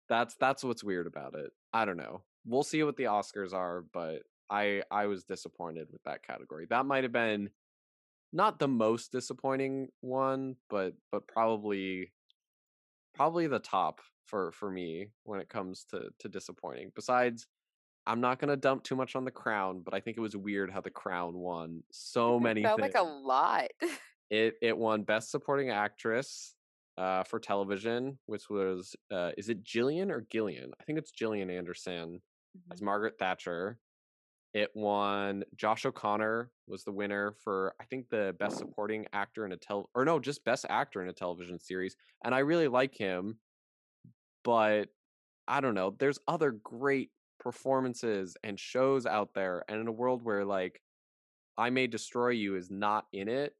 [0.10, 1.51] That's that's what's weird about it.
[1.73, 2.23] I don't know.
[2.45, 6.65] We'll see what the Oscars are, but I I was disappointed with that category.
[6.69, 7.49] That might have been
[8.34, 12.12] not the most disappointing one, but but probably
[13.16, 16.92] probably the top for for me when it comes to to disappointing.
[16.96, 17.48] Besides
[18.06, 20.72] I'm not gonna dump too much on the crown, but I think it was weird
[20.72, 22.62] how the crown won so many.
[22.62, 22.94] It felt things.
[22.94, 23.68] like a lot.
[24.30, 26.58] It it won best supporting actress,
[26.98, 30.72] uh, for television, which was uh, is it Gillian or Gillian?
[30.80, 32.22] I think it's Gillian Anderson
[32.58, 32.72] mm-hmm.
[32.72, 33.78] as Margaret Thatcher.
[34.58, 35.43] It won.
[35.56, 39.88] Josh O'Connor was the winner for I think the best supporting actor in a tel
[39.93, 41.96] or no, just best actor in a television series.
[42.26, 43.38] And I really like him,
[44.43, 44.86] but
[45.48, 45.96] I don't know.
[46.00, 50.82] There's other great performances and shows out there, and in a world where like
[51.56, 53.54] I May Destroy You is not in it,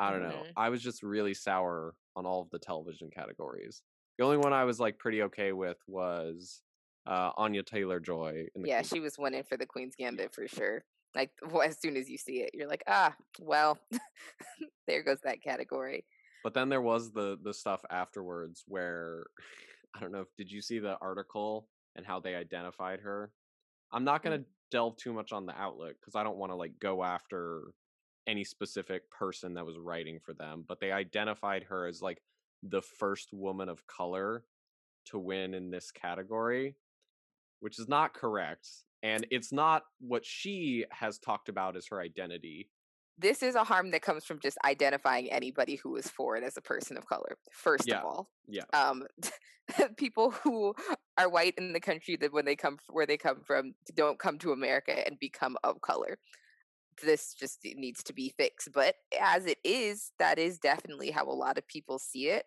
[0.00, 0.30] I don't mm-hmm.
[0.30, 0.44] know.
[0.56, 3.82] I was just really sour on all of the television categories.
[4.16, 6.62] The only one I was like pretty okay with was
[7.08, 8.46] uh, Anya Taylor Joy.
[8.54, 10.84] yeah, she was winning for the Queen's Gambit for sure.
[11.14, 13.78] Like well, as soon as you see it, you're like, ah, well,
[14.86, 16.04] there goes that category.
[16.44, 19.24] But then there was the the stuff afterwards where
[19.96, 20.20] I don't know.
[20.20, 21.66] if Did you see the article
[21.96, 23.32] and how they identified her?
[23.90, 24.44] I'm not gonna mm.
[24.70, 27.62] delve too much on the outlet because I don't want to like go after
[28.26, 32.20] any specific person that was writing for them, but they identified her as like
[32.62, 34.44] the first woman of color
[35.06, 36.76] to win in this category
[37.60, 38.68] which is not correct.
[39.02, 42.68] And it's not what she has talked about as her identity.
[43.16, 46.62] This is a harm that comes from just identifying anybody who is foreign as a
[46.62, 47.36] person of color.
[47.52, 47.98] First yeah.
[47.98, 49.04] of all, yeah, um,
[49.96, 50.74] people who
[51.16, 54.38] are white in the country that when they come where they come from don't come
[54.38, 56.18] to America and become of color.
[57.04, 58.70] This just needs to be fixed.
[58.72, 62.44] But as it is, that is definitely how a lot of people see it.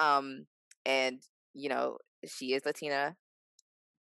[0.00, 0.46] Um,
[0.86, 1.20] and
[1.54, 3.16] you know, she is Latina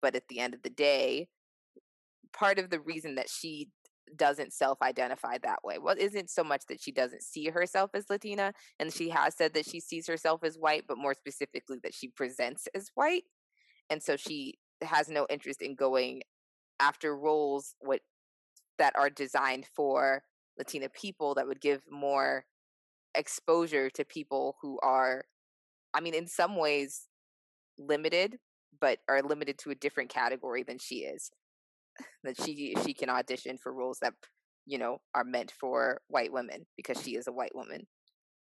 [0.02, 1.28] but at the end of the day
[2.32, 3.68] part of the reason that she
[4.16, 8.52] doesn't self-identify that way well isn't so much that she doesn't see herself as latina
[8.78, 12.08] and she has said that she sees herself as white but more specifically that she
[12.08, 13.24] presents as white
[13.90, 16.22] and so she has no interest in going
[16.78, 18.00] after roles what
[18.78, 20.22] that are designed for
[20.56, 22.44] latina people that would give more
[23.14, 25.24] exposure to people who are
[25.94, 27.08] i mean in some ways
[27.78, 28.38] limited
[28.80, 31.30] but are limited to a different category than she is.
[32.24, 34.12] that she she can audition for roles that
[34.66, 37.86] you know are meant for white women because she is a white woman.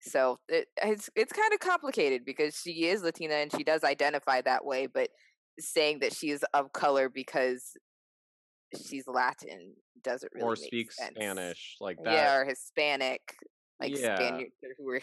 [0.02, 4.40] So it, it's it's kind of complicated because she is Latina and she does identify
[4.42, 5.10] that way, but
[5.58, 7.72] saying that she is of color because
[8.86, 11.14] she's Latin doesn't really or speaks sense.
[11.16, 12.12] Spanish like that.
[12.12, 13.20] Yeah, or Hispanic,
[13.80, 14.16] like yeah.
[14.16, 15.00] Spaniards who are,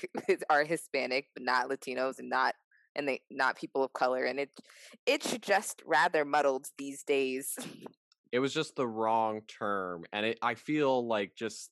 [0.49, 2.55] are Hispanic but not Latinos and not
[2.95, 4.49] and they not people of color and it
[5.05, 7.57] it's just rather muddled these days.
[8.31, 11.69] It was just the wrong term and it i feel like just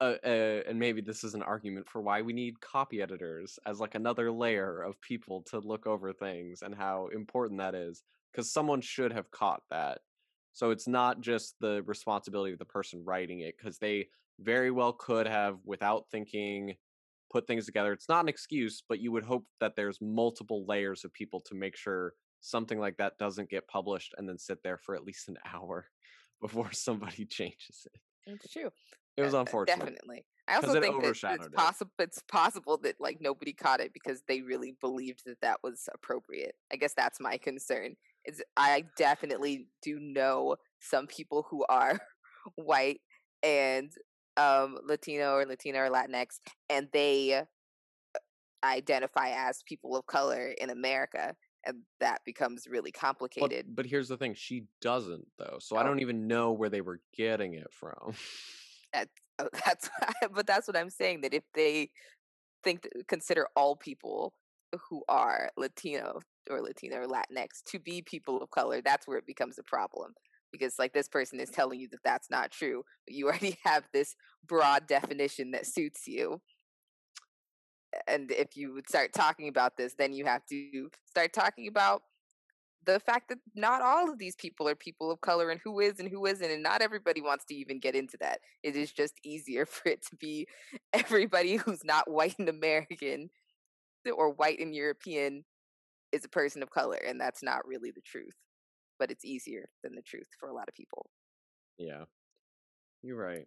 [0.00, 3.80] uh, uh, and maybe this is an argument for why we need copy editors as
[3.80, 8.52] like another layer of people to look over things and how important that is because
[8.52, 10.00] someone should have caught that.
[10.52, 14.92] So it's not just the responsibility of the person writing it because they very well
[14.92, 16.74] could have without thinking
[17.30, 17.92] put things together.
[17.92, 21.54] It's not an excuse, but you would hope that there's multiple layers of people to
[21.54, 25.28] make sure something like that doesn't get published and then sit there for at least
[25.28, 25.86] an hour
[26.40, 28.00] before somebody changes it.
[28.26, 28.70] It's true.
[29.16, 29.78] It was uh, uh, unfortunate.
[29.78, 30.24] Definitely.
[30.48, 31.90] I also think that it's possible.
[31.98, 32.02] It.
[32.04, 36.54] It's possible that like nobody caught it because they really believed that that was appropriate.
[36.72, 37.96] I guess that's my concern.
[38.24, 41.98] Is I definitely do know some people who are
[42.54, 43.00] white
[43.42, 43.90] and
[44.36, 48.18] um, Latino or Latina or Latinx, and they uh,
[48.64, 53.66] identify as people of color in America, and that becomes really complicated.
[53.68, 55.58] But, but here's the thing: she doesn't, though.
[55.60, 55.78] So oh.
[55.78, 58.14] I don't even know where they were getting it from.
[58.92, 59.90] That's oh, that's,
[60.32, 61.22] but that's what I'm saying.
[61.22, 61.90] That if they
[62.64, 64.34] think consider all people
[64.90, 66.20] who are Latino
[66.50, 70.12] or Latina or Latinx to be people of color, that's where it becomes a problem
[70.52, 73.84] because like this person is telling you that that's not true but you already have
[73.92, 74.14] this
[74.46, 76.40] broad definition that suits you.
[78.06, 82.02] And if you would start talking about this then you have to start talking about
[82.84, 85.98] the fact that not all of these people are people of color and who is
[85.98, 88.38] and who isn't and not everybody wants to even get into that.
[88.62, 90.46] It is just easier for it to be
[90.92, 93.30] everybody who's not white and american
[94.14, 95.44] or white and european
[96.12, 98.34] is a person of color and that's not really the truth
[98.98, 101.10] but it's easier than the truth for a lot of people.
[101.78, 102.04] Yeah.
[103.02, 103.46] You're right.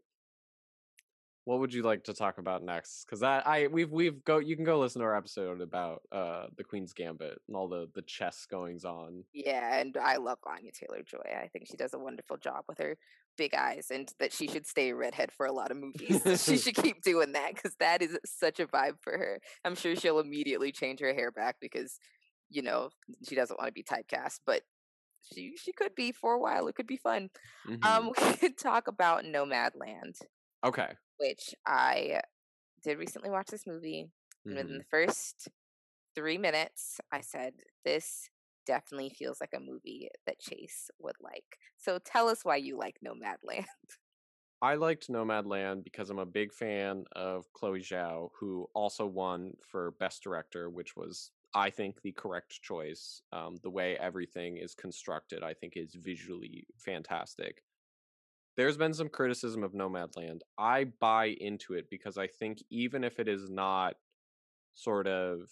[1.45, 3.05] What would you like to talk about next?
[3.05, 6.45] Because that I we've we've go you can go listen to our episode about uh
[6.55, 9.23] the Queen's Gambit and all the the chess goings on.
[9.33, 11.17] Yeah, and I love Anya Taylor Joy.
[11.35, 12.97] I think she does a wonderful job with her
[13.35, 16.21] big eyes, and that she should stay redhead for a lot of movies.
[16.45, 19.39] she should keep doing that because that is such a vibe for her.
[19.65, 21.97] I'm sure she'll immediately change her hair back because
[22.51, 22.89] you know
[23.27, 24.61] she doesn't want to be typecast, but
[25.21, 26.67] she she could be for a while.
[26.67, 27.29] It could be fun.
[27.67, 27.83] Mm-hmm.
[27.83, 30.21] Um, we could talk about Nomadland.
[30.65, 30.89] Okay.
[31.17, 32.21] Which I
[32.83, 34.09] did recently watch this movie.
[34.47, 34.57] Mm-hmm.
[34.57, 35.49] And in the first
[36.15, 37.53] three minutes, I said,
[37.85, 38.29] This
[38.65, 41.57] definitely feels like a movie that Chase would like.
[41.77, 43.65] So tell us why you like Nomadland.
[44.61, 49.91] I liked Nomadland because I'm a big fan of Chloe Zhao, who also won for
[49.99, 53.21] Best Director, which was, I think, the correct choice.
[53.31, 57.63] Um, the way everything is constructed, I think, is visually fantastic.
[58.55, 60.41] There's been some criticism of Nomadland.
[60.57, 63.95] I buy into it because I think even if it is not
[64.73, 65.49] sort of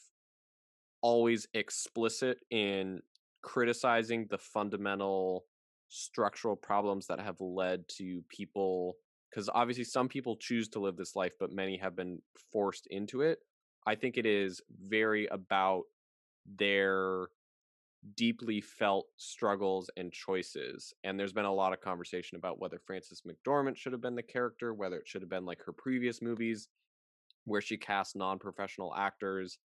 [1.02, 3.02] always explicit in
[3.41, 5.45] criticizing the fundamental
[5.89, 8.98] structural problems that have led to people
[9.30, 12.20] because obviously some people choose to live this life but many have been
[12.52, 13.39] forced into it
[13.88, 15.84] i think it is very about
[16.58, 17.28] their
[18.16, 23.24] deeply felt struggles and choices and there's been a lot of conversation about whether frances
[23.28, 26.70] mcdormand should have been the character whether it should have been like her previous movies
[27.46, 29.58] where she cast non-professional actors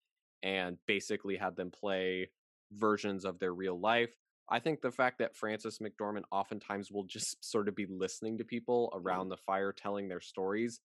[0.42, 2.30] and basically had them play
[2.72, 4.16] versions of their real life
[4.52, 8.44] I think the fact that Frances McDormand oftentimes will just sort of be listening to
[8.44, 9.06] people mm-hmm.
[9.06, 10.80] around the fire telling their stories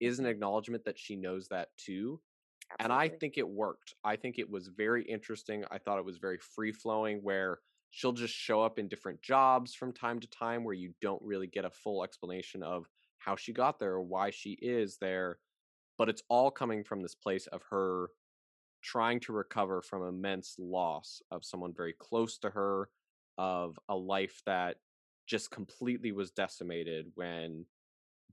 [0.00, 2.20] is an acknowledgement that she knows that too.
[2.70, 2.84] Absolutely.
[2.84, 3.94] And I think it worked.
[4.04, 5.64] I think it was very interesting.
[5.70, 7.60] I thought it was very free flowing where
[7.90, 11.48] she'll just show up in different jobs from time to time where you don't really
[11.48, 12.86] get a full explanation of
[13.18, 15.38] how she got there or why she is there.
[15.98, 18.10] But it's all coming from this place of her
[18.82, 22.88] trying to recover from immense loss of someone very close to her
[23.38, 24.78] of a life that
[25.26, 27.66] just completely was decimated when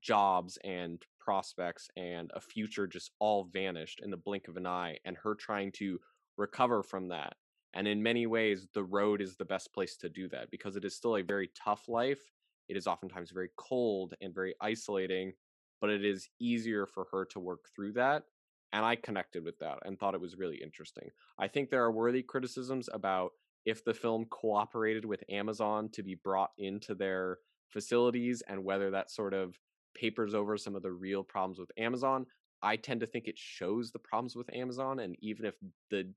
[0.02, 4.98] jobs and prospects and a future just all vanished in the blink of an eye
[5.06, 6.00] and her trying to
[6.38, 7.34] recover from that.
[7.74, 10.86] And in many ways the road is the best place to do that because it
[10.86, 12.22] is still a very tough life.
[12.70, 15.34] It is oftentimes very cold and very isolating
[15.80, 18.24] but it is easier for her to work through that
[18.74, 21.10] and i connected with that and thought it was really interesting.
[21.40, 23.32] I think there are worthy criticisms about
[23.66, 27.40] if the film cooperated with Amazon to be brought into their
[27.70, 29.58] facilities and whether that sort of
[29.98, 32.26] papers over some of the real problems with Amazon.
[32.62, 35.00] I tend to think it shows the problems with Amazon.
[35.00, 35.56] And even if
[35.90, 36.12] the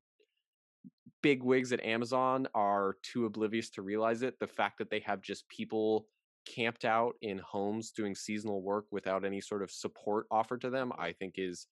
[1.22, 5.20] big wigs at Amazon are too oblivious to realize it, the fact that they have
[5.20, 6.06] just people
[6.46, 10.92] camped out in homes doing seasonal work without any sort of support offered to them,
[10.98, 11.66] I think is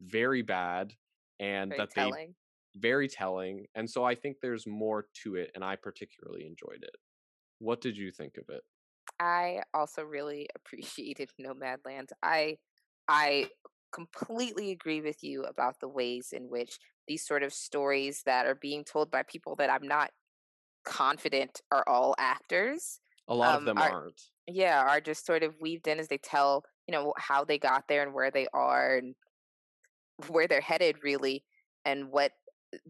[0.00, 0.94] very bad.
[1.40, 2.28] And very that telling.
[2.28, 2.34] they
[2.76, 3.66] very telling.
[3.74, 6.96] And so I think there's more to it, and I particularly enjoyed it.
[7.58, 8.62] What did you think of it?
[9.20, 12.08] I also really appreciated Nomadland.
[12.22, 12.58] I
[13.08, 13.48] I
[13.92, 18.56] completely agree with you about the ways in which these sort of stories that are
[18.56, 20.10] being told by people that I'm not
[20.84, 23.00] confident are all actors.
[23.28, 24.20] A lot um, of them are, aren't.
[24.46, 27.84] Yeah, are just sort of weaved in as they tell, you know, how they got
[27.88, 29.14] there and where they are and
[30.28, 31.44] where they're headed really
[31.84, 32.32] and what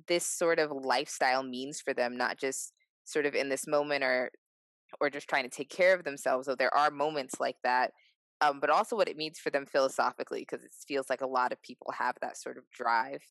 [0.08, 2.72] this sort of lifestyle means for them, not just
[3.04, 4.30] sort of in this moment or
[5.00, 6.46] or just trying to take care of themselves.
[6.46, 7.92] So there are moments like that,
[8.40, 11.52] um, but also what it means for them philosophically, because it feels like a lot
[11.52, 13.22] of people have that sort of drive.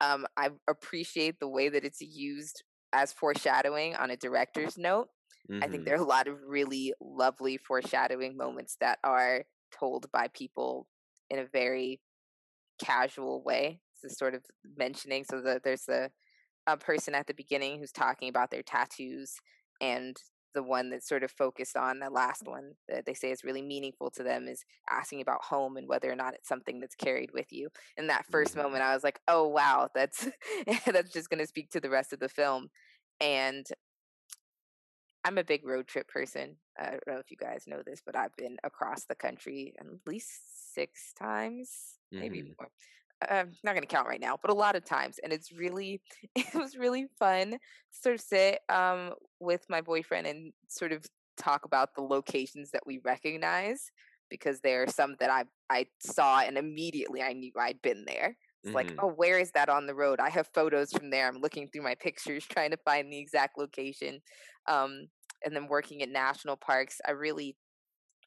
[0.00, 5.08] Um, I appreciate the way that it's used as foreshadowing on a director's note.
[5.50, 5.62] Mm-hmm.
[5.62, 5.84] I think mm-hmm.
[5.84, 9.44] there are a lot of really lovely foreshadowing moments that are
[9.78, 10.86] told by people
[11.30, 12.00] in a very
[12.82, 14.42] casual way is sort of
[14.76, 15.24] mentioning.
[15.24, 16.10] So that there's a,
[16.66, 19.34] a person at the beginning who's talking about their tattoos,
[19.80, 20.16] and
[20.54, 23.62] the one that's sort of focused on the last one that they say is really
[23.62, 27.30] meaningful to them is asking about home and whether or not it's something that's carried
[27.32, 27.68] with you.
[27.96, 28.62] In that first mm-hmm.
[28.62, 30.28] moment, I was like, "Oh wow, that's
[30.86, 32.68] that's just going to speak to the rest of the film."
[33.20, 33.66] And
[35.24, 36.56] I'm a big road trip person.
[36.78, 39.86] I don't know if you guys know this, but I've been across the country at
[40.06, 41.70] least six times,
[42.12, 42.52] maybe mm-hmm.
[42.58, 42.68] more.
[43.30, 45.18] I'm not going to count right now, but a lot of times.
[45.22, 46.00] And it's really,
[46.34, 47.58] it was really fun to
[47.90, 51.04] sort of sit um, with my boyfriend and sort of
[51.36, 53.90] talk about the locations that we recognize
[54.30, 58.36] because there are some that I I saw and immediately I knew I'd been there.
[58.62, 58.74] It's mm-hmm.
[58.74, 60.20] like, oh, where is that on the road?
[60.20, 61.28] I have photos from there.
[61.28, 64.20] I'm looking through my pictures trying to find the exact location.
[64.66, 65.08] Um,
[65.44, 67.56] and then working at national parks, I really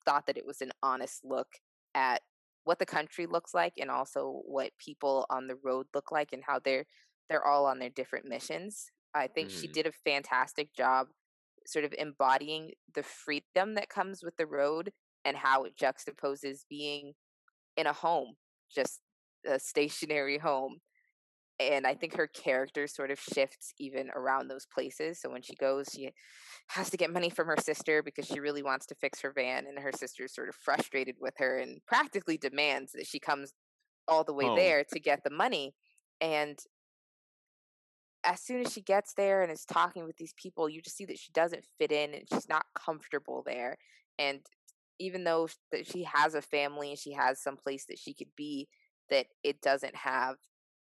[0.05, 1.47] thought that it was an honest look
[1.95, 2.21] at
[2.67, 6.43] what the country looks like and also what people on the road look like and
[6.45, 6.85] how they're
[7.29, 8.91] they're all on their different missions.
[9.13, 9.61] I think mm.
[9.61, 11.07] she did a fantastic job
[11.65, 14.91] sort of embodying the freedom that comes with the road
[15.23, 17.13] and how it juxtaposes being
[17.77, 18.33] in a home,
[18.73, 18.99] just
[19.49, 20.77] a stationary home
[21.59, 25.19] and I think her character sort of shifts even around those places.
[25.19, 26.11] So when she goes, she
[26.69, 29.65] has to get money from her sister because she really wants to fix her van,
[29.67, 33.53] and her sister is sort of frustrated with her and practically demands that she comes
[34.07, 34.55] all the way oh.
[34.55, 35.73] there to get the money.
[36.21, 36.59] And
[38.23, 41.05] as soon as she gets there and is talking with these people, you just see
[41.05, 43.77] that she doesn't fit in and she's not comfortable there.
[44.19, 44.39] And
[44.99, 48.35] even though that she has a family and she has some place that she could
[48.35, 48.67] be,
[49.09, 50.35] that it doesn't have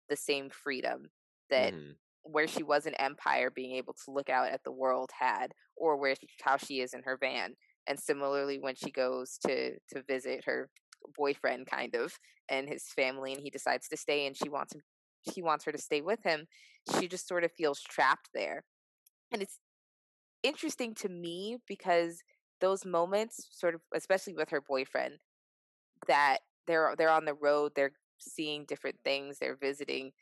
[0.08, 1.10] the same freedom
[1.50, 1.92] that mm-hmm.
[2.22, 5.96] where she was an empire being able to look out at the world had, or
[5.96, 7.54] where she, how she is in her van.
[7.86, 10.68] And similarly, when she goes to to visit her
[11.16, 14.80] boyfriend, kind of, and his family, and he decides to stay, and she wants him,
[15.22, 16.46] he wants her to stay with him.
[16.98, 18.64] She just sort of feels trapped there,
[19.32, 19.60] and it's
[20.42, 22.22] interesting to me because
[22.60, 25.14] those moments, sort of, especially with her boyfriend,
[26.06, 30.12] that they're they're on the road, they're seeing different things, they're visiting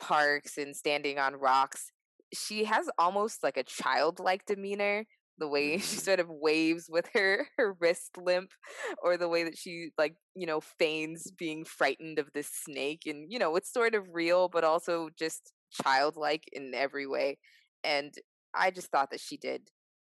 [0.00, 1.90] parks and standing on rocks.
[2.32, 5.04] She has almost like a childlike demeanor
[5.38, 5.98] the way she mm-hmm.
[5.98, 8.50] sort of waves with her her wrist limp
[9.02, 13.32] or the way that she like you know feigns being frightened of this snake and
[13.32, 17.38] you know it's sort of real but also just childlike in every way
[17.84, 18.14] and
[18.54, 19.62] i just thought that she did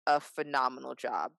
[0.06, 1.30] a phenomenal job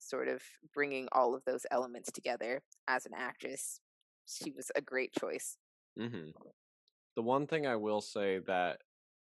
[0.00, 0.42] sort of
[0.74, 3.80] bringing all of those elements together as an actress
[4.28, 5.56] she was a great choice.
[5.98, 6.30] Mm-hmm.
[7.16, 8.78] the one thing i will say that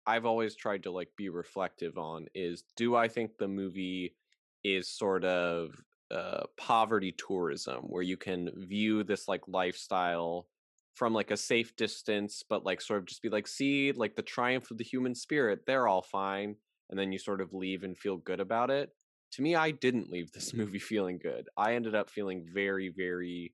[0.05, 4.15] I've always tried to like be reflective on is do I think the movie
[4.63, 5.75] is sort of
[6.09, 10.47] uh, poverty tourism where you can view this like lifestyle
[10.93, 14.21] from like a safe distance but like sort of just be like see like the
[14.21, 16.55] triumph of the human spirit they're all fine
[16.89, 18.89] and then you sort of leave and feel good about it?
[19.33, 21.47] To me i didn't leave this movie feeling good.
[21.55, 23.53] I ended up feeling very very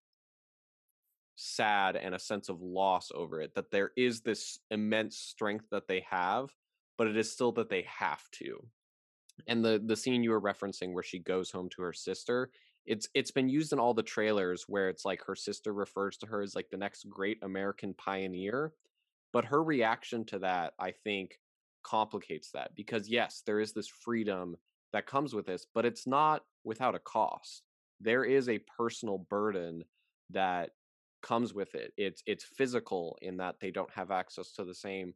[1.37, 5.87] sad and a sense of loss over it that there is this immense strength that
[5.87, 6.49] they have
[6.97, 8.65] but it is still that they have to.
[9.47, 12.49] And the the scene you were referencing where she goes home to her sister
[12.85, 16.25] it's it's been used in all the trailers where it's like her sister refers to
[16.25, 18.73] her as like the next great american pioneer
[19.33, 21.37] but her reaction to that i think
[21.83, 24.55] complicates that because yes there is this freedom
[24.93, 27.63] that comes with this but it's not without a cost.
[27.99, 29.83] There is a personal burden
[30.29, 30.71] that
[31.21, 31.93] comes with it.
[31.97, 35.13] It's it's physical in that they don't have access to the same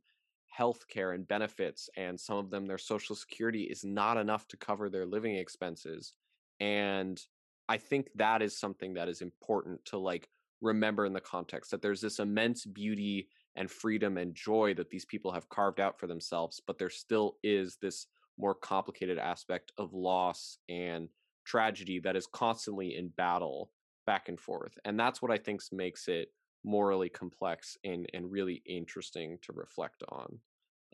[0.52, 4.58] health care and benefits and some of them their social security is not enough to
[4.58, 6.14] cover their living expenses
[6.60, 7.22] and
[7.70, 10.28] i think that is something that is important to like
[10.60, 15.06] remember in the context that there's this immense beauty and freedom and joy that these
[15.06, 19.94] people have carved out for themselves but there still is this more complicated aspect of
[19.94, 21.08] loss and
[21.46, 23.72] tragedy that is constantly in battle
[24.06, 24.78] back and forth.
[24.86, 26.30] And that's what I think makes it
[26.64, 30.40] morally complex and, and really interesting to reflect on.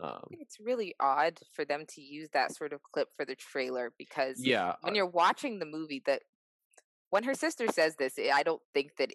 [0.02, 3.92] Um, it's really odd for them to use that sort of clip for the trailer
[3.98, 6.22] because yeah, when you're watching the movie, that
[7.10, 9.12] when her sister says this, eh, I don't think that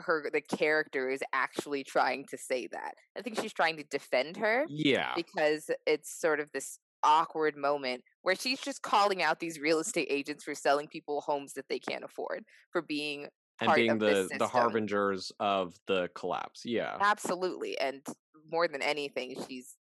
[0.00, 2.94] her the character is actually trying to say that.
[3.16, 4.66] I think she's trying to defend her.
[4.68, 9.78] Yeah, because it's sort of this awkward moment where she's just calling out these real
[9.78, 13.28] estate agents for selling people homes that they can't afford for being
[13.60, 18.02] and being the the harbingers of the collapse yeah absolutely and
[18.50, 19.76] more than anything she's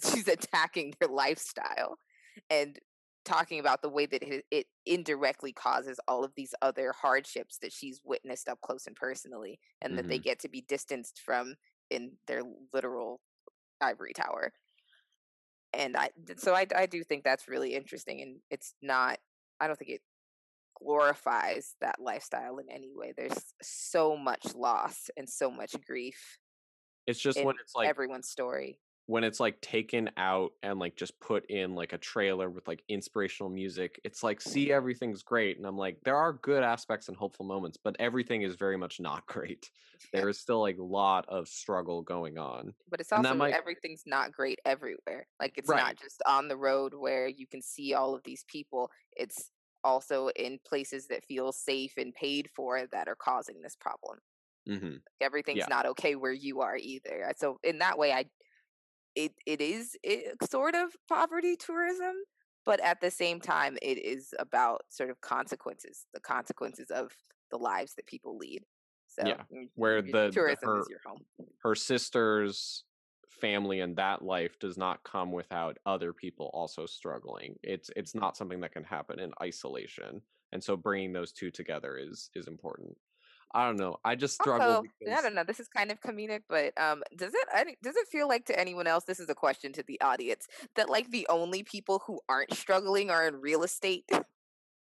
[0.00, 1.98] she's attacking their lifestyle
[2.50, 2.78] and
[3.24, 4.22] talking about the way that
[4.52, 9.58] it, indirectly causes all of these other hardships that she's witnessed up close and personally
[9.80, 9.96] and mm-hmm.
[9.96, 10.22] that they mm-hmm.
[10.22, 11.56] get to be distanced from
[11.90, 13.20] in their literal
[13.80, 14.52] ivory tower
[15.72, 19.18] and I so I I do think that's really interesting, and it's not.
[19.60, 20.00] I don't think it
[20.82, 23.12] glorifies that lifestyle in any way.
[23.16, 26.38] There's so much loss and so much grief.
[27.06, 28.78] It's just when it's like everyone's story
[29.12, 32.82] when it's like taken out and like just put in like a trailer with like
[32.88, 37.16] inspirational music it's like see everything's great and i'm like there are good aspects and
[37.18, 39.68] hopeful moments but everything is very much not great
[40.14, 43.52] there is still like a lot of struggle going on but it's also might...
[43.52, 45.76] everything's not great everywhere like it's right.
[45.76, 49.50] not just on the road where you can see all of these people it's
[49.84, 54.18] also in places that feel safe and paid for that are causing this problem
[54.66, 54.96] mm-hmm.
[55.20, 55.66] everything's yeah.
[55.68, 58.24] not okay where you are either so in that way i
[59.14, 62.14] it it is it, sort of poverty tourism,
[62.64, 67.12] but at the same time, it is about sort of consequences, the consequences of
[67.50, 68.62] the lives that people lead.
[69.08, 71.20] So yeah, mm, where the, tourism the, her, is your home.
[71.62, 72.84] Her sister's
[73.28, 77.56] family and that life does not come without other people also struggling.
[77.62, 81.98] It's it's not something that can happen in isolation, and so bringing those two together
[81.98, 82.96] is is important.
[83.54, 83.96] I don't know.
[84.04, 84.66] I just struggle.
[84.66, 85.18] Also, because...
[85.18, 85.44] I don't know.
[85.44, 88.86] This is kind of comedic, but um, does it does it feel like to anyone
[88.86, 89.04] else?
[89.04, 90.46] This is a question to the audience
[90.76, 94.04] that like the only people who aren't struggling are in real estate.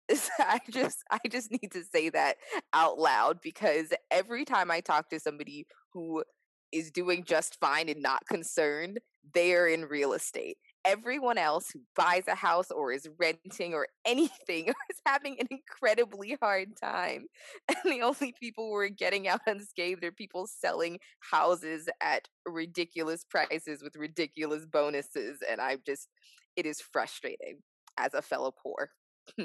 [0.38, 2.36] I just I just need to say that
[2.72, 6.24] out loud because every time I talk to somebody who
[6.72, 8.98] is doing just fine and not concerned,
[9.34, 10.58] they are in real estate
[10.88, 16.36] everyone else who buys a house or is renting or anything is having an incredibly
[16.40, 17.26] hard time.
[17.68, 23.24] And the only people who are getting out unscathed are people selling houses at ridiculous
[23.24, 25.38] prices with ridiculous bonuses.
[25.48, 26.08] And I'm just,
[26.56, 27.58] it is frustrating
[27.98, 28.90] as a fellow poor.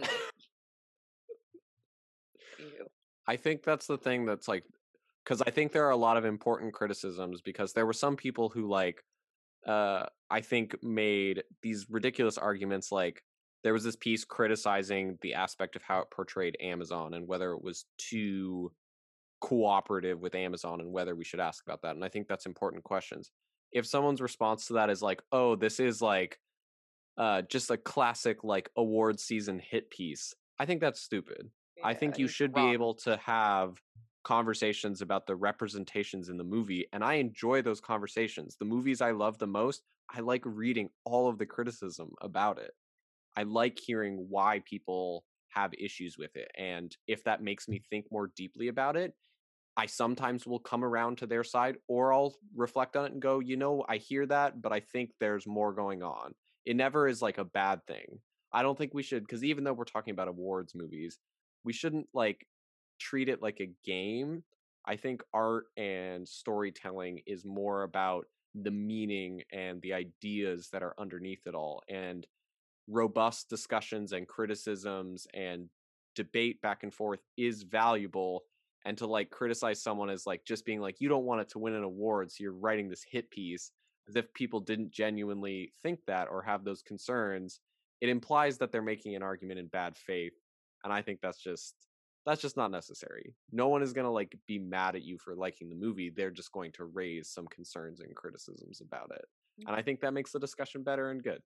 [3.27, 4.63] I think that's the thing that's like,
[5.23, 8.49] because I think there are a lot of important criticisms because there were some people
[8.49, 9.03] who like
[9.67, 13.23] uh, I think made these ridiculous arguments like
[13.63, 17.63] there was this piece criticizing the aspect of how it portrayed Amazon and whether it
[17.63, 18.71] was too
[19.41, 21.95] cooperative with Amazon and whether we should ask about that.
[21.95, 23.31] And I think that's important questions.
[23.71, 26.39] If someone's response to that is like, "Oh, this is like
[27.17, 31.49] uh just a classic like award season hit piece." I think that's stupid.
[31.77, 32.69] Yeah, I think you should wrong.
[32.69, 33.81] be able to have
[34.23, 38.55] conversations about the representations in the movie and i enjoy those conversations.
[38.57, 42.71] The movies i love the most i like reading all of the criticism about it.
[43.35, 48.05] I like hearing why people have issues with it and if that makes me think
[48.11, 49.13] more deeply about it
[49.77, 53.39] i sometimes will come around to their side or i'll reflect on it and go
[53.39, 56.33] you know i hear that but i think there's more going on.
[56.65, 58.19] It never is like a bad thing.
[58.53, 61.19] I don't think we should because even though we're talking about awards movies
[61.63, 62.45] we shouldn't like
[63.03, 64.43] treat it like a game.
[64.85, 68.25] I think art and storytelling is more about
[68.55, 72.27] the meaning and the ideas that are underneath it all and
[72.87, 75.69] robust discussions and criticisms and
[76.15, 78.43] debate back and forth is valuable
[78.85, 81.59] and to like criticize someone as like just being like you don't want it to
[81.59, 83.71] win an award so you're writing this hit piece
[84.07, 87.59] as if people didn't genuinely think that or have those concerns
[88.01, 90.33] it implies that they're making an argument in bad faith
[90.83, 91.73] and i think that's just
[92.25, 93.33] that's just not necessary.
[93.51, 96.09] No one is going to like be mad at you for liking the movie.
[96.09, 99.25] They're just going to raise some concerns and criticisms about it.
[99.59, 99.69] Mm-hmm.
[99.69, 101.41] And I think that makes the discussion better and good.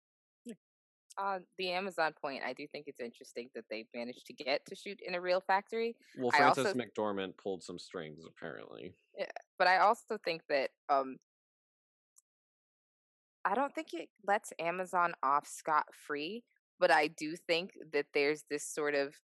[1.19, 4.63] On uh, the Amazon point, I do think it's interesting that they managed to get
[4.67, 5.95] to shoot in a real factory.
[6.15, 8.93] Well, Frances also, McDormand pulled some strings, apparently.
[9.17, 9.25] Yeah,
[9.57, 11.17] but I also think that um,
[13.43, 16.43] I don't think it lets Amazon off scot free.
[16.79, 19.15] But I do think that there's this sort of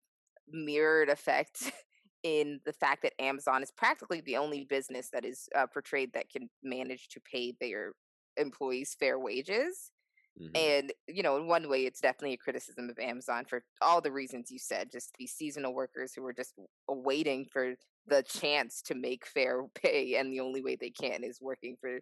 [0.49, 1.73] mirrored effect
[2.23, 6.31] in the fact that Amazon is practically the only business that is uh, portrayed that
[6.31, 7.93] can manage to pay their
[8.37, 9.91] employees fair wages.
[10.41, 10.57] Mm-hmm.
[10.57, 14.13] And, you know, in one way, it's definitely a criticism of Amazon for all the
[14.13, 16.55] reasons you said, just these seasonal workers who are just
[16.89, 17.75] waiting for
[18.07, 20.17] the chance to make fair pay.
[20.17, 22.01] And the only way they can is working for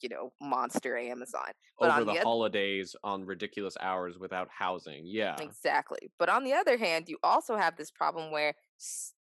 [0.00, 1.52] you know monster Amazon.
[1.78, 5.02] But Over the, the holidays on ridiculous hours without housing.
[5.04, 5.36] Yeah.
[5.40, 6.10] Exactly.
[6.18, 8.54] But on the other hand, you also have this problem where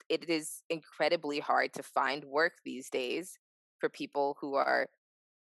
[0.09, 3.39] it is incredibly hard to find work these days
[3.79, 4.89] for people who are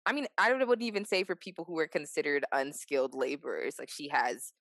[0.04, 3.76] I mean, I wouldn't even say for people who are considered unskilled laborers.
[3.78, 4.52] Like she has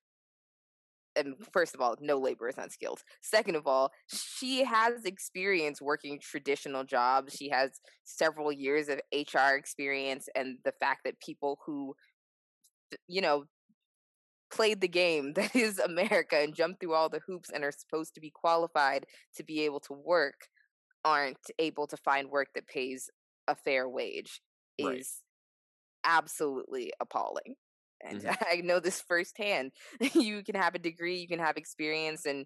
[1.16, 3.04] and first of all, no labor is unskilled.
[3.22, 7.36] Second of all, she has experience working traditional jobs.
[7.36, 11.94] She has several years of HR experience, and the fact that people who,
[13.08, 13.46] you know,
[14.52, 18.14] played the game that is America and jumped through all the hoops and are supposed
[18.16, 19.06] to be qualified
[19.36, 20.48] to be able to work
[21.04, 23.10] aren't able to find work that pays
[23.48, 24.40] a fair wage
[24.80, 25.00] right.
[25.00, 25.22] is
[26.04, 27.56] absolutely appalling
[28.04, 28.44] and mm-hmm.
[28.52, 29.72] I know this firsthand.
[30.14, 32.46] you can have a degree, you can have experience, and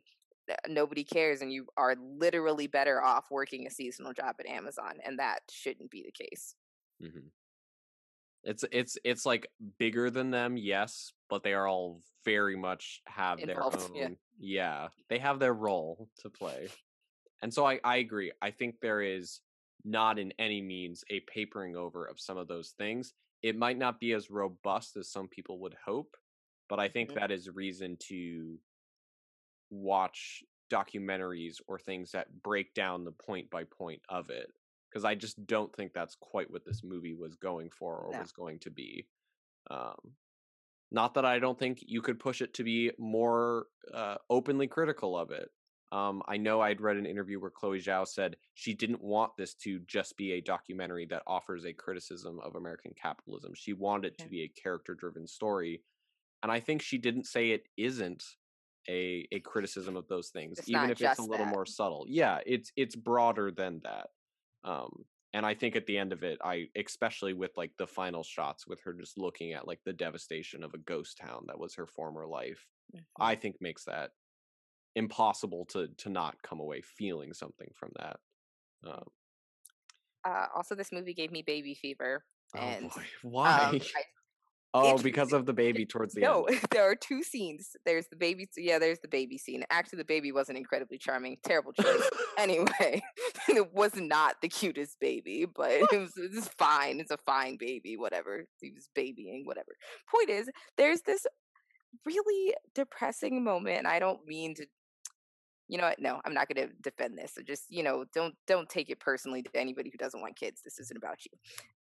[0.49, 4.99] uh, nobody cares, and you are literally better off working a seasonal job at Amazon,
[5.05, 6.55] and that shouldn't be the case.
[7.03, 7.27] Mm-hmm.
[8.43, 9.47] It's it's it's like
[9.79, 14.17] bigger than them, yes, but they are all very much have Involved, their own.
[14.39, 14.87] Yeah.
[14.87, 16.67] yeah, they have their role to play,
[17.41, 18.31] and so I I agree.
[18.41, 19.41] I think there is
[19.83, 23.13] not in any means a papering over of some of those things
[23.45, 26.17] it might not be as robust as some people would hope,
[26.67, 27.19] but I think mm-hmm.
[27.19, 28.57] that is reason to
[29.69, 34.51] watch documentaries or things that break down the point by point of it
[34.89, 38.19] because I just don't think that's quite what this movie was going for or no.
[38.19, 39.05] was going to be.
[39.69, 40.13] Um,
[40.91, 45.15] not that I don't think you could push it to be more uh, openly critical
[45.15, 45.51] of it.
[45.91, 49.53] Um, I know I'd read an interview where Chloe Zhao said she didn't want this
[49.55, 53.53] to just be a documentary that offers a criticism of American capitalism.
[53.55, 55.81] She wanted it to be a character driven story.
[56.43, 58.23] And I think she didn't say it isn't
[58.89, 61.53] a a criticism of those things, it's even if it's a little that.
[61.53, 62.05] more subtle.
[62.07, 64.09] Yeah, it's it's broader than that.
[64.63, 68.23] Um, and I think at the end of it, I especially with like the final
[68.23, 71.75] shots with her just looking at like the devastation of a ghost town that was
[71.75, 72.65] her former life,
[72.95, 73.21] mm-hmm.
[73.21, 74.11] I think makes that
[74.95, 78.17] impossible to to not come away feeling something from that.
[78.87, 79.03] Um,
[80.27, 82.23] uh, also, this movie gave me baby fever.
[82.55, 83.69] And, oh boy, why?
[83.71, 83.81] Um,
[84.77, 86.59] Oh, because of the baby towards the no, end.
[86.61, 87.77] No, there are two scenes.
[87.85, 88.49] There's the baby.
[88.57, 89.63] Yeah, there's the baby scene.
[89.69, 91.37] Actually, the baby wasn't incredibly charming.
[91.43, 92.09] Terrible choice.
[92.37, 93.01] anyway,
[93.47, 96.99] it was not the cutest baby, but it was, it was fine.
[96.99, 97.95] It's a fine baby.
[97.95, 98.45] Whatever.
[98.59, 99.45] He was babying.
[99.45, 99.77] Whatever.
[100.11, 101.25] Point is, there's this
[102.05, 103.85] really depressing moment.
[103.85, 104.65] I don't mean to
[105.67, 105.99] you know what?
[105.99, 107.33] No, I'm not going to defend this.
[107.35, 110.61] So just you know, don't don't take it personally to anybody who doesn't want kids.
[110.63, 111.31] This isn't about you.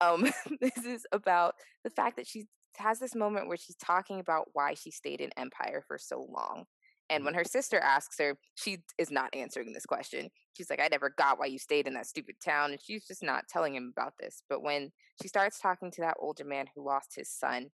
[0.01, 0.31] Um,
[0.61, 2.45] this is about the fact that she
[2.77, 6.65] has this moment where she's talking about why she stayed in Empire for so long.
[7.09, 7.39] And when mm-hmm.
[7.39, 10.29] her sister asks her, she is not answering this question.
[10.53, 12.71] She's like, I never got why you stayed in that stupid town.
[12.71, 14.41] And she's just not telling him about this.
[14.49, 17.67] But when she starts talking to that older man who lost his son,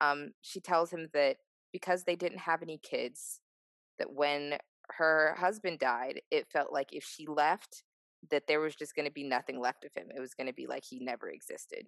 [0.00, 1.36] um, she tells him that
[1.72, 3.40] because they didn't have any kids,
[3.98, 4.58] that when
[4.98, 7.82] her husband died, it felt like if she left,
[8.30, 10.08] that there was just going to be nothing left of him.
[10.14, 11.86] It was going to be like he never existed.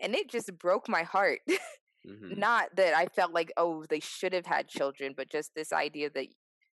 [0.00, 1.40] And it just broke my heart.
[1.48, 2.38] mm-hmm.
[2.38, 6.10] Not that I felt like, oh, they should have had children, but just this idea
[6.14, 6.28] that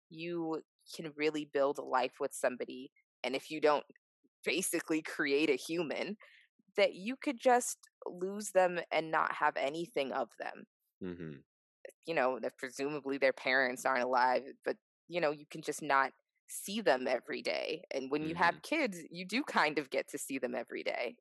[0.09, 0.61] you
[0.95, 2.91] can really build a life with somebody.
[3.23, 3.83] And if you don't
[4.45, 6.15] basically create a human,
[6.77, 10.63] that you could just lose them and not have anything of them.
[11.03, 11.31] Mm-hmm.
[12.05, 14.77] You know, that presumably their parents aren't alive, but
[15.07, 16.11] you know you can just not
[16.49, 18.43] see them every day and when you mm-hmm.
[18.43, 21.15] have kids you do kind of get to see them every day.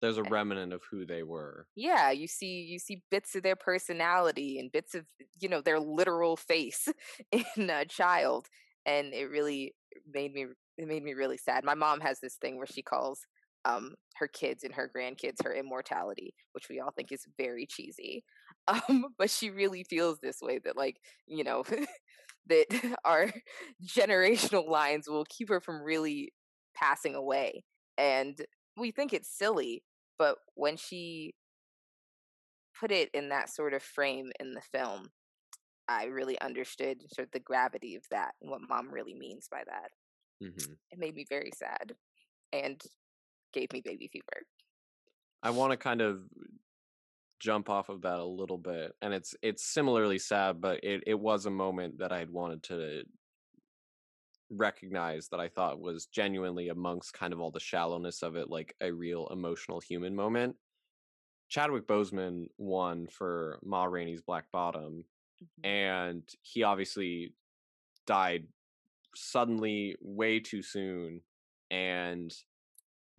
[0.00, 1.66] There's a remnant of who they were.
[1.76, 5.04] Yeah you see you see bits of their personality and bits of
[5.40, 6.88] you know their literal face
[7.56, 8.46] in a child
[8.86, 9.74] and it really
[10.12, 10.46] made me
[10.78, 11.64] it made me really sad.
[11.64, 13.20] My mom has this thing where she calls
[13.64, 18.24] um her kids and her grandkids her immortality which we all think is very cheesy
[18.68, 21.64] um but she really feels this way that like you know
[22.46, 22.66] that
[23.04, 23.32] our
[23.84, 26.32] generational lines will keep her from really
[26.74, 27.64] passing away.
[27.98, 28.38] And
[28.76, 29.82] we think it's silly,
[30.18, 31.34] but when she
[32.78, 35.08] put it in that sort of frame in the film,
[35.88, 39.62] I really understood sort of the gravity of that and what mom really means by
[39.66, 39.90] that.
[40.42, 40.72] Mm-hmm.
[40.90, 41.92] It made me very sad
[42.52, 42.80] and
[43.52, 44.46] gave me baby fever.
[45.42, 46.20] I want to kind of
[47.42, 51.18] jump off of that a little bit and it's it's similarly sad but it, it
[51.18, 53.02] was a moment that i had wanted to
[54.48, 58.76] recognize that i thought was genuinely amongst kind of all the shallowness of it like
[58.80, 60.54] a real emotional human moment
[61.48, 65.04] chadwick boseman won for ma rainey's black bottom
[65.42, 65.68] mm-hmm.
[65.68, 67.34] and he obviously
[68.06, 68.46] died
[69.16, 71.20] suddenly way too soon
[71.72, 72.32] and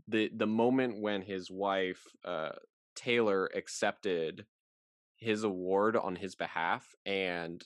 [0.08, 2.50] the the moment when his wife uh
[2.96, 4.46] Taylor accepted
[5.16, 7.64] his award on his behalf and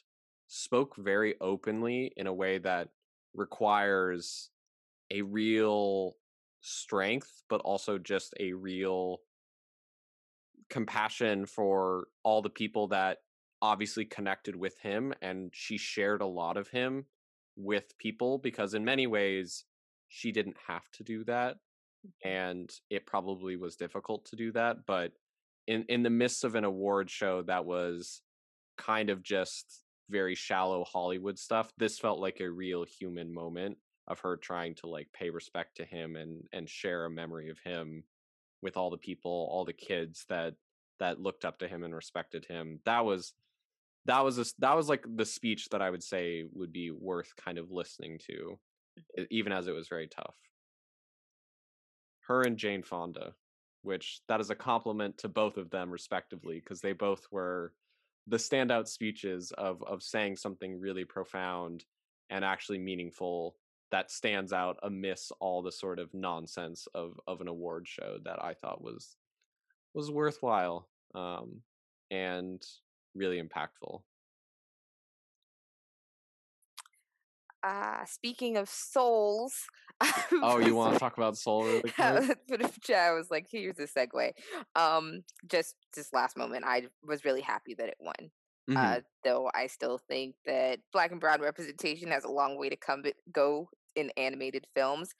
[0.47, 2.89] spoke very openly in a way that
[3.33, 4.49] requires
[5.11, 6.15] a real
[6.61, 9.21] strength, but also just a real
[10.69, 13.19] compassion for all the people that
[13.61, 15.13] obviously connected with him.
[15.21, 17.05] And she shared a lot of him
[17.55, 19.65] with people because, in many ways,
[20.09, 21.57] she didn't have to do that
[22.05, 22.29] Mm-hmm.
[22.29, 25.13] and it probably was difficult to do that but
[25.65, 28.21] in in the midst of an award show that was
[28.77, 33.77] kind of just very shallow hollywood stuff this felt like a real human moment
[34.07, 37.59] of her trying to like pay respect to him and and share a memory of
[37.59, 38.03] him
[38.61, 40.53] with all the people all the kids that
[40.99, 42.79] that looked up to him and respected him.
[42.85, 43.33] That was
[44.07, 47.33] that was a, that was like the speech that i would say would be worth
[47.35, 48.57] kind of listening to
[48.97, 49.23] mm-hmm.
[49.29, 50.35] even as it was very tough
[52.27, 53.33] her and Jane Fonda,
[53.81, 57.73] which that is a compliment to both of them respectively because they both were
[58.27, 61.85] the standout speeches of of saying something really profound
[62.29, 63.55] and actually meaningful
[63.91, 68.43] that stands out amidst all the sort of nonsense of of an award show that
[68.43, 69.15] I thought was
[69.93, 71.61] was worthwhile um,
[72.11, 72.61] and
[73.15, 74.01] really impactful.
[77.67, 79.53] Uh, speaking of souls.
[80.41, 81.99] oh, you want to talk about soul really quick?
[81.99, 84.31] I was like, here's a segue.
[84.75, 88.31] Um, just this last moment, I was really happy that it won.
[88.69, 88.77] Mm-hmm.
[88.77, 92.77] Uh, though I still think that black and brown representation has a long way to
[92.77, 95.13] come go in animated films.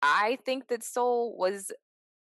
[0.00, 1.70] I think that Soul was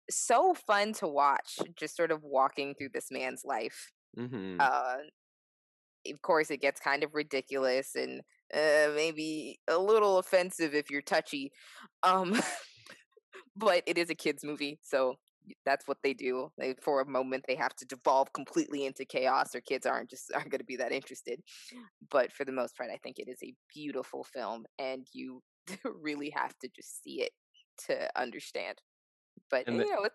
[0.09, 3.91] so fun to watch, just sort of walking through this man's life.
[4.17, 4.57] Mm-hmm.
[4.59, 4.97] Uh,
[6.11, 8.21] of course, it gets kind of ridiculous and
[8.53, 11.51] uh, maybe a little offensive if you're touchy.
[12.03, 12.41] Um,
[13.55, 15.15] but it is a kids movie, so
[15.65, 16.51] that's what they do.
[16.57, 20.31] They, for a moment, they have to devolve completely into chaos, or kids aren't just
[20.33, 21.39] aren't going to be that interested.
[22.09, 25.41] But for the most part, I think it is a beautiful film, and you
[26.01, 27.31] really have to just see it
[27.87, 28.77] to understand.
[29.49, 30.07] But and you the, know, hmm?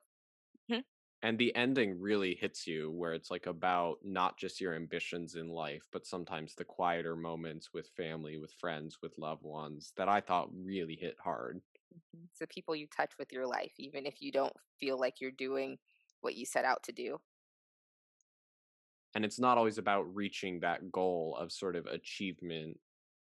[1.22, 5.48] And the ending really hits you where it's like about not just your ambitions in
[5.48, 10.20] life but sometimes the quieter moments with family with friends with loved ones that i
[10.20, 11.60] thought really hit hard.
[11.94, 12.24] Mm-hmm.
[12.30, 15.30] it's the people you touch with your life even if you don't feel like you're
[15.30, 15.78] doing
[16.20, 17.18] what you set out to do.
[19.14, 22.78] And it's not always about reaching that goal of sort of achievement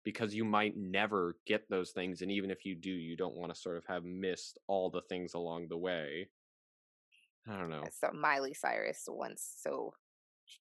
[0.05, 3.53] because you might never get those things and even if you do you don't want
[3.53, 6.29] to sort of have missed all the things along the way
[7.47, 7.85] I don't know.
[8.01, 9.93] So Miley Cyrus once so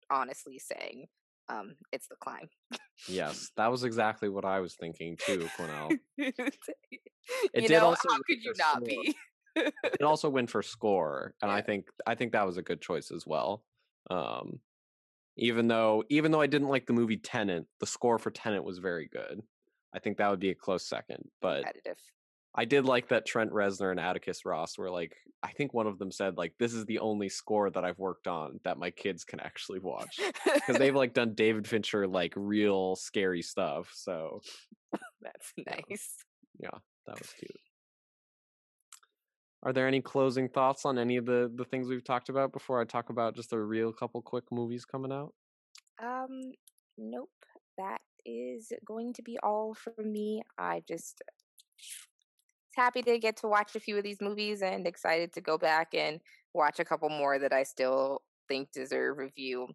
[0.09, 1.07] honestly saying,
[1.49, 2.49] um, it's the climb.
[3.07, 5.97] yes, that was exactly what I was thinking too, Quinelle.
[6.17, 6.33] it
[7.53, 8.81] you did know, also how could you not score.
[8.81, 9.15] be?
[9.55, 11.55] it also went for score, and yeah.
[11.55, 13.63] I think I think that was a good choice as well.
[14.09, 14.59] Um,
[15.37, 18.79] even though even though I didn't like the movie Tenet, the score for Tenet was
[18.79, 19.41] very good.
[19.93, 21.29] I think that would be a close second.
[21.41, 21.97] But competitive.
[22.57, 25.99] I did like that Trent Reznor and Atticus Ross were like, I think one of
[25.99, 29.23] them said like, "This is the only score that I've worked on that my kids
[29.23, 33.91] can actually watch," because they've like done David Fincher like real scary stuff.
[33.93, 34.41] So
[35.21, 36.15] that's nice.
[36.59, 37.51] Yeah, yeah, that was cute.
[39.61, 42.81] Are there any closing thoughts on any of the the things we've talked about before
[42.81, 45.33] I talk about just a real couple quick movies coming out?
[46.01, 46.53] Um,
[46.97, 47.29] nope.
[47.77, 50.41] That is going to be all for me.
[50.57, 51.21] I just
[52.77, 55.93] happy to get to watch a few of these movies and excited to go back
[55.93, 56.21] and
[56.53, 59.67] watch a couple more that I still think deserve review.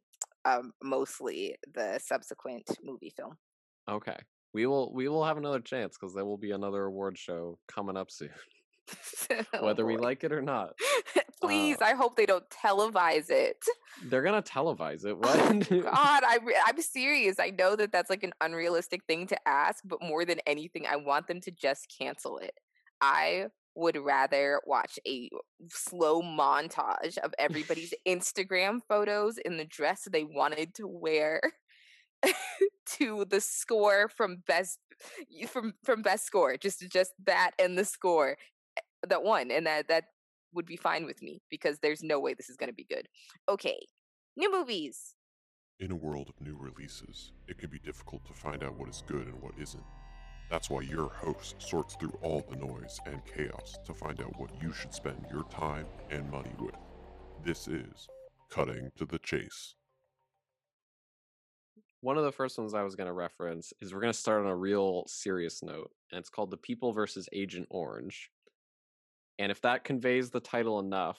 [0.45, 3.37] Um, mostly the subsequent movie film.
[3.89, 4.17] Okay,
[4.55, 7.97] we will we will have another chance because there will be another award show coming
[7.97, 8.31] up soon.
[9.55, 10.75] oh, whether we like it or not.
[11.41, 13.65] Please, uh, I hope they don't televise it.
[14.05, 15.17] They're gonna televise it.
[15.17, 15.39] What?
[15.39, 17.39] Oh, God, I re- I'm serious.
[17.39, 20.97] I know that that's like an unrealistic thing to ask, but more than anything, I
[20.97, 22.55] want them to just cancel it.
[23.03, 25.29] I would rather watch a
[25.69, 31.41] slow montage of everybody's Instagram photos in the dress they wanted to wear
[32.87, 34.79] to the score from best
[35.49, 38.37] from from best score just just that and the score
[38.77, 40.05] eh, that one and that that
[40.55, 43.09] would be fine with me because there's no way this is going to be good.
[43.49, 43.79] Okay.
[44.37, 45.15] New movies.
[45.81, 49.03] In a world of new releases, it can be difficult to find out what is
[49.07, 49.83] good and what isn't.
[50.53, 54.51] That's why your host sorts through all the noise and chaos to find out what
[54.61, 56.75] you should spend your time and money with.
[57.43, 58.07] This is
[58.51, 59.77] Cutting to the Chase.
[62.03, 64.45] One of the first ones I was going to reference is we're going to start
[64.45, 68.29] on a real serious note, and it's called The People versus Agent Orange.
[69.39, 71.19] And if that conveys the title enough,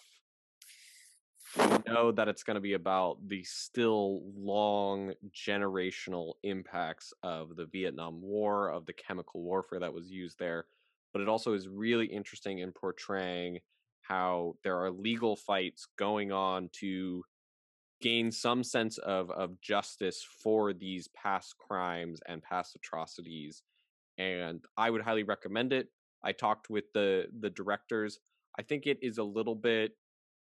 [1.57, 7.65] we know that it's going to be about the still long generational impacts of the
[7.65, 10.65] Vietnam War, of the chemical warfare that was used there.
[11.11, 13.59] But it also is really interesting in portraying
[14.01, 17.23] how there are legal fights going on to
[18.01, 23.63] gain some sense of, of justice for these past crimes and past atrocities.
[24.17, 25.87] And I would highly recommend it.
[26.23, 28.19] I talked with the the directors.
[28.57, 29.95] I think it is a little bit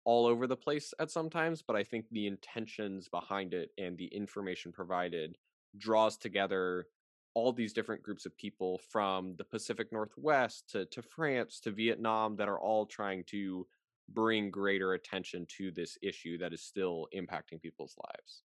[0.07, 4.05] all over the place at sometimes, but I think the intentions behind it and the
[4.05, 5.37] information provided
[5.77, 6.87] draws together
[7.33, 12.37] all these different groups of people from the Pacific Northwest to, to France to Vietnam
[12.37, 13.67] that are all trying to
[14.07, 18.43] bring greater attention to this issue that is still impacting people's lives.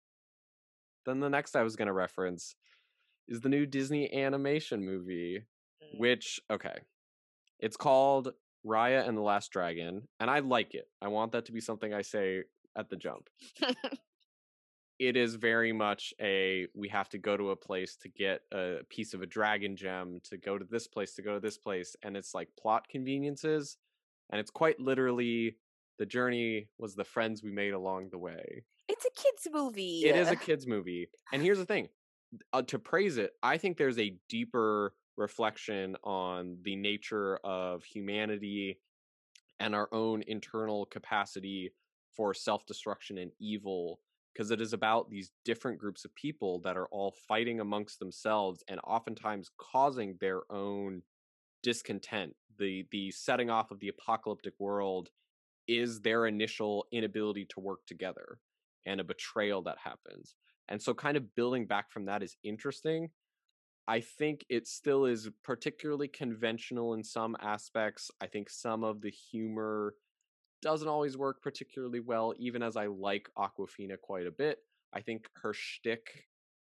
[1.08, 2.56] Then the next I was going to reference
[3.28, 5.42] is the new Disney animation movie,
[5.84, 6.00] mm.
[6.00, 6.76] which, okay,
[7.60, 8.34] it's called
[8.68, 10.88] Raya and the Last Dragon, and I like it.
[11.02, 12.44] I want that to be something I say
[12.78, 13.30] at the jump.
[15.00, 18.78] it is very much a we have to go to a place to get a
[18.90, 21.96] piece of a dragon gem, to go to this place, to go to this place,
[22.04, 23.78] and it's like plot conveniences,
[24.32, 25.56] and it's quite literally
[26.00, 28.64] the journey was the friends we made along the way.
[28.88, 30.02] It's a kids movie.
[30.06, 31.10] It is a kids movie.
[31.32, 31.90] And here's the thing.
[32.54, 38.80] Uh, to praise it, I think there's a deeper reflection on the nature of humanity
[39.60, 41.72] and our own internal capacity
[42.16, 44.00] for self destruction and evil
[44.34, 48.64] because it is about these different groups of people that are all fighting amongst themselves
[48.68, 51.02] and oftentimes causing their own
[51.64, 52.36] discontent.
[52.60, 55.10] The the setting off of the apocalyptic world
[55.68, 58.40] is their initial inability to work together
[58.86, 60.36] and a betrayal that happens.
[60.70, 63.10] And so kind of building back from that is interesting
[63.88, 68.12] I think it still is particularly conventional in some aspects.
[68.20, 69.96] I think some of the humor
[70.62, 74.60] doesn't always work particularly well, even as I like Awkwafina quite a bit.
[74.94, 76.26] I think her shtick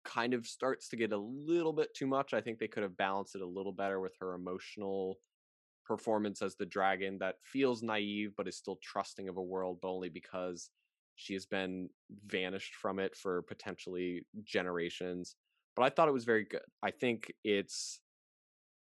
[0.04, 2.32] kind of starts to get a little bit too much.
[2.32, 5.18] I think they could have balanced it a little better with her emotional
[5.84, 9.88] performance as the dragon that feels naive but is still trusting of a world, but
[9.88, 10.70] only because
[11.16, 11.90] she has been
[12.26, 15.36] vanished from it for potentially generations.
[15.76, 16.60] But I thought it was very good.
[16.82, 18.00] I think it's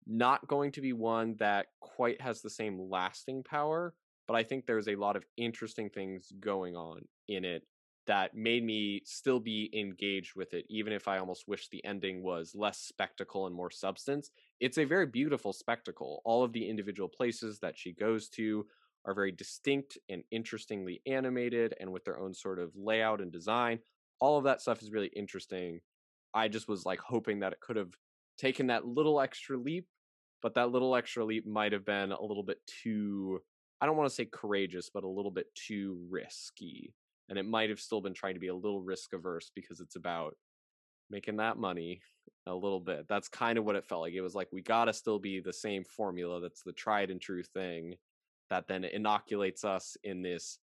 [0.06, 3.94] not going to be one that quite has the same lasting power,
[4.28, 7.62] but I think there's a lot of interesting things going on in it
[8.06, 12.22] that made me still be engaged with it, even if I almost wish the ending
[12.22, 14.30] was less spectacle and more substance.
[14.60, 16.22] It's a very beautiful spectacle.
[16.24, 18.64] All of the individual places that she goes to
[19.04, 23.80] are very distinct and interestingly animated and with their own sort of layout and design.
[24.20, 25.80] All of that stuff is really interesting.
[26.36, 27.94] I just was like hoping that it could have
[28.38, 29.86] taken that little extra leap,
[30.42, 33.40] but that little extra leap might have been a little bit too
[33.80, 36.94] I don't want to say courageous, but a little bit too risky
[37.28, 39.96] and it might have still been trying to be a little risk averse because it's
[39.96, 40.34] about
[41.10, 42.00] making that money
[42.46, 43.06] a little bit.
[43.08, 44.14] That's kind of what it felt like.
[44.14, 47.20] It was like we got to still be the same formula that's the tried and
[47.20, 47.94] true thing
[48.50, 50.58] that then inoculates us in this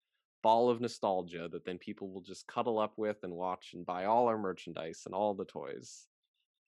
[0.42, 4.04] ball of nostalgia that then people will just cuddle up with and watch and buy
[4.04, 6.06] all our merchandise and all the toys.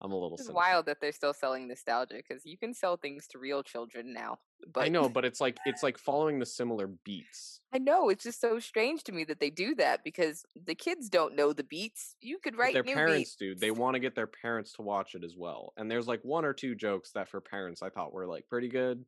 [0.02, 0.36] I'm a little.
[0.36, 4.12] It's wild that they're still selling nostalgia because you can sell things to real children
[4.12, 4.40] now.
[4.72, 7.60] But I know, but it's like it's like following the similar beats.
[7.72, 11.08] I know it's just so strange to me that they do that because the kids
[11.08, 12.16] don't know the beats.
[12.20, 13.36] You could write but their parents beats.
[13.36, 13.54] do.
[13.54, 15.72] They want to get their parents to watch it as well.
[15.76, 18.68] And there's like one or two jokes that for parents I thought were like pretty
[18.68, 19.04] good,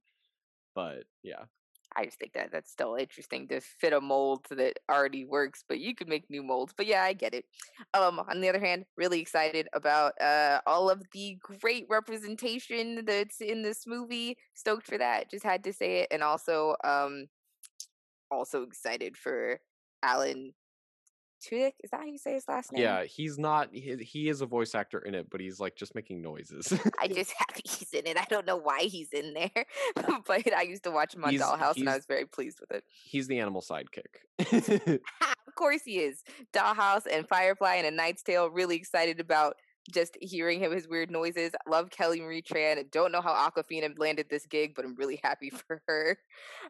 [0.76, 1.44] but yeah.
[1.96, 5.78] I just think that that's still interesting to fit a mold that already works, but
[5.78, 6.74] you could make new molds.
[6.76, 7.44] But yeah, I get it.
[7.94, 13.40] Um, on the other hand, really excited about uh all of the great representation that's
[13.40, 14.36] in this movie.
[14.54, 15.30] Stoked for that.
[15.30, 17.26] Just had to say it, and also um,
[18.30, 19.60] also excited for
[20.02, 20.52] Alan
[21.42, 21.72] Tudyk.
[21.82, 22.82] Is that how you say his last name?
[22.82, 23.68] Yeah, he's not.
[23.72, 26.72] He, he is a voice actor in it, but he's like just making noises.
[27.00, 28.16] I just happy he's in it.
[28.18, 29.66] I don't know why he's in there,
[30.26, 32.70] but I used to watch him on he's, Dollhouse, and I was very pleased with
[32.70, 32.84] it.
[33.04, 34.20] He's the animal sidekick.
[34.38, 36.22] of course, he is.
[36.52, 38.50] Dollhouse and Firefly and A Knight's Tale.
[38.50, 39.56] Really excited about
[39.92, 41.52] just hearing him his weird noises.
[41.68, 42.90] Love Kelly Marie Tran.
[42.90, 46.18] Don't know how Awkwafina landed this gig, but I'm really happy for her.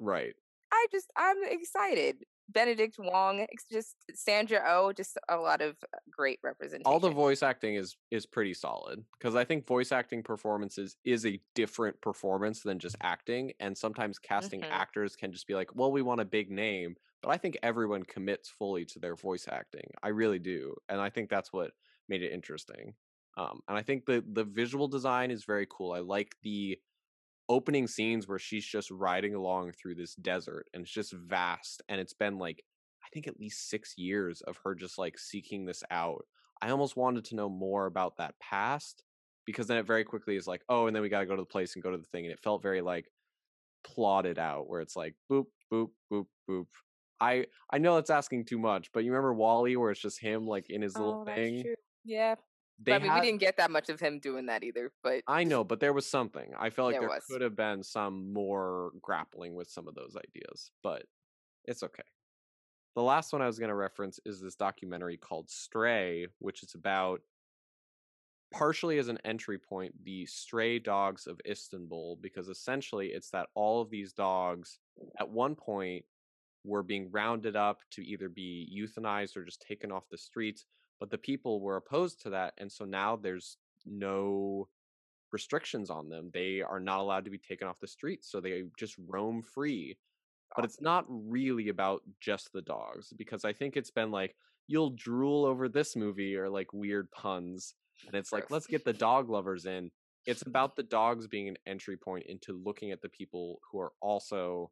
[0.00, 0.34] Right.
[0.72, 2.16] I just I'm excited.
[2.48, 5.76] Benedict Wong, just Sandra Oh, just a lot of
[6.10, 6.86] great representation.
[6.86, 11.24] All the voice acting is is pretty solid because I think voice acting performances is
[11.26, 14.72] a different performance than just acting, and sometimes casting mm-hmm.
[14.72, 18.02] actors can just be like, well, we want a big name, but I think everyone
[18.04, 19.90] commits fully to their voice acting.
[20.02, 21.72] I really do, and I think that's what
[22.08, 22.94] made it interesting.
[23.36, 25.92] Um, and I think the the visual design is very cool.
[25.92, 26.78] I like the
[27.48, 32.00] opening scenes where she's just riding along through this desert and it's just vast and
[32.00, 32.62] it's been like
[33.04, 36.24] i think at least 6 years of her just like seeking this out.
[36.62, 39.02] I almost wanted to know more about that past
[39.44, 41.42] because then it very quickly is like oh and then we got to go to
[41.42, 43.06] the place and go to the thing and it felt very like
[43.84, 46.66] plotted out where it's like boop boop boop boop.
[47.20, 50.46] I i know that's asking too much but you remember WALL-E where it's just him
[50.46, 51.62] like in his oh, little thing?
[51.62, 51.74] true.
[52.04, 52.36] yeah
[52.82, 55.22] they I mean, had, we didn't get that much of him doing that either, but
[55.28, 56.52] I know, but there was something.
[56.58, 60.16] I felt like there, there could have been some more grappling with some of those
[60.16, 61.04] ideas, but
[61.64, 62.02] it's okay.
[62.96, 66.74] The last one I was going to reference is this documentary called Stray, which is
[66.74, 67.20] about
[68.52, 73.82] partially as an entry point the stray dogs of Istanbul because essentially it's that all
[73.82, 74.78] of these dogs
[75.18, 76.04] at one point
[76.64, 80.66] were being rounded up to either be euthanized or just taken off the streets
[81.04, 84.66] but the people were opposed to that and so now there's no
[85.32, 86.30] restrictions on them.
[86.32, 89.98] They are not allowed to be taken off the streets so they just roam free
[90.56, 94.36] but it's not really about just the dogs because i think it's been like
[94.68, 97.74] you'll drool over this movie or like weird puns
[98.06, 99.90] and it's like let's get the dog lovers in.
[100.26, 103.92] It's about the dogs being an entry point into looking at the people who are
[104.00, 104.70] also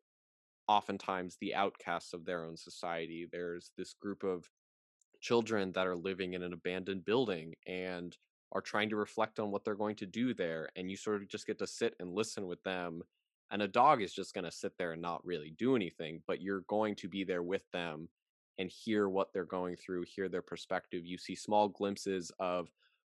[0.68, 3.26] oftentimes the outcasts of their own society.
[3.30, 4.48] There's this group of
[5.22, 8.16] children that are living in an abandoned building and
[8.52, 11.28] are trying to reflect on what they're going to do there and you sort of
[11.28, 13.02] just get to sit and listen with them
[13.50, 16.42] and a dog is just going to sit there and not really do anything but
[16.42, 18.08] you're going to be there with them
[18.58, 21.06] and hear what they're going through hear their perspective.
[21.06, 22.68] You see small glimpses of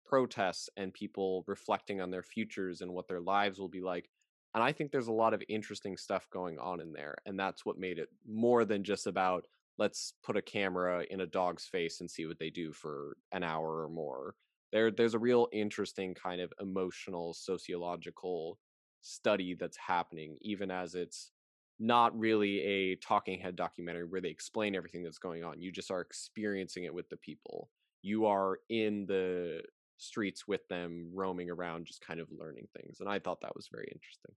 [0.06, 4.08] protests and people reflecting on their futures and what their lives will be like
[4.54, 7.66] and i think there's a lot of interesting stuff going on in there and that's
[7.66, 9.48] what made it more than just about
[9.78, 13.44] let's put a camera in a dog's face and see what they do for an
[13.44, 14.36] hour or more.
[14.72, 18.58] There, there's a real interesting kind of emotional, sociological
[19.02, 21.32] study that's happening, even as it's
[21.80, 25.62] not really a talking head documentary where they explain everything that's going on.
[25.62, 27.70] You just are experiencing it with the people.
[28.02, 29.62] You are in the
[29.98, 33.00] streets with them, roaming around, just kind of learning things.
[33.02, 34.36] And I thought that was very interesting.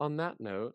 [0.00, 0.74] on that note,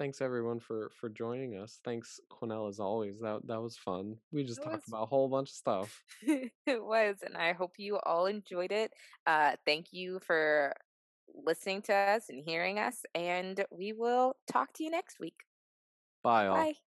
[0.00, 1.78] thanks everyone for for joining us.
[1.84, 3.20] Thanks Quinelle as always.
[3.20, 4.16] That that was fun.
[4.32, 6.02] We just talked about a whole bunch of stuff.
[6.22, 8.92] it was, and I hope you all enjoyed it.
[9.26, 10.74] Uh, thank you for
[11.34, 15.40] listening to us and hearing us, and we will talk to you next week.
[16.22, 16.56] Bye all.
[16.56, 16.89] Bye.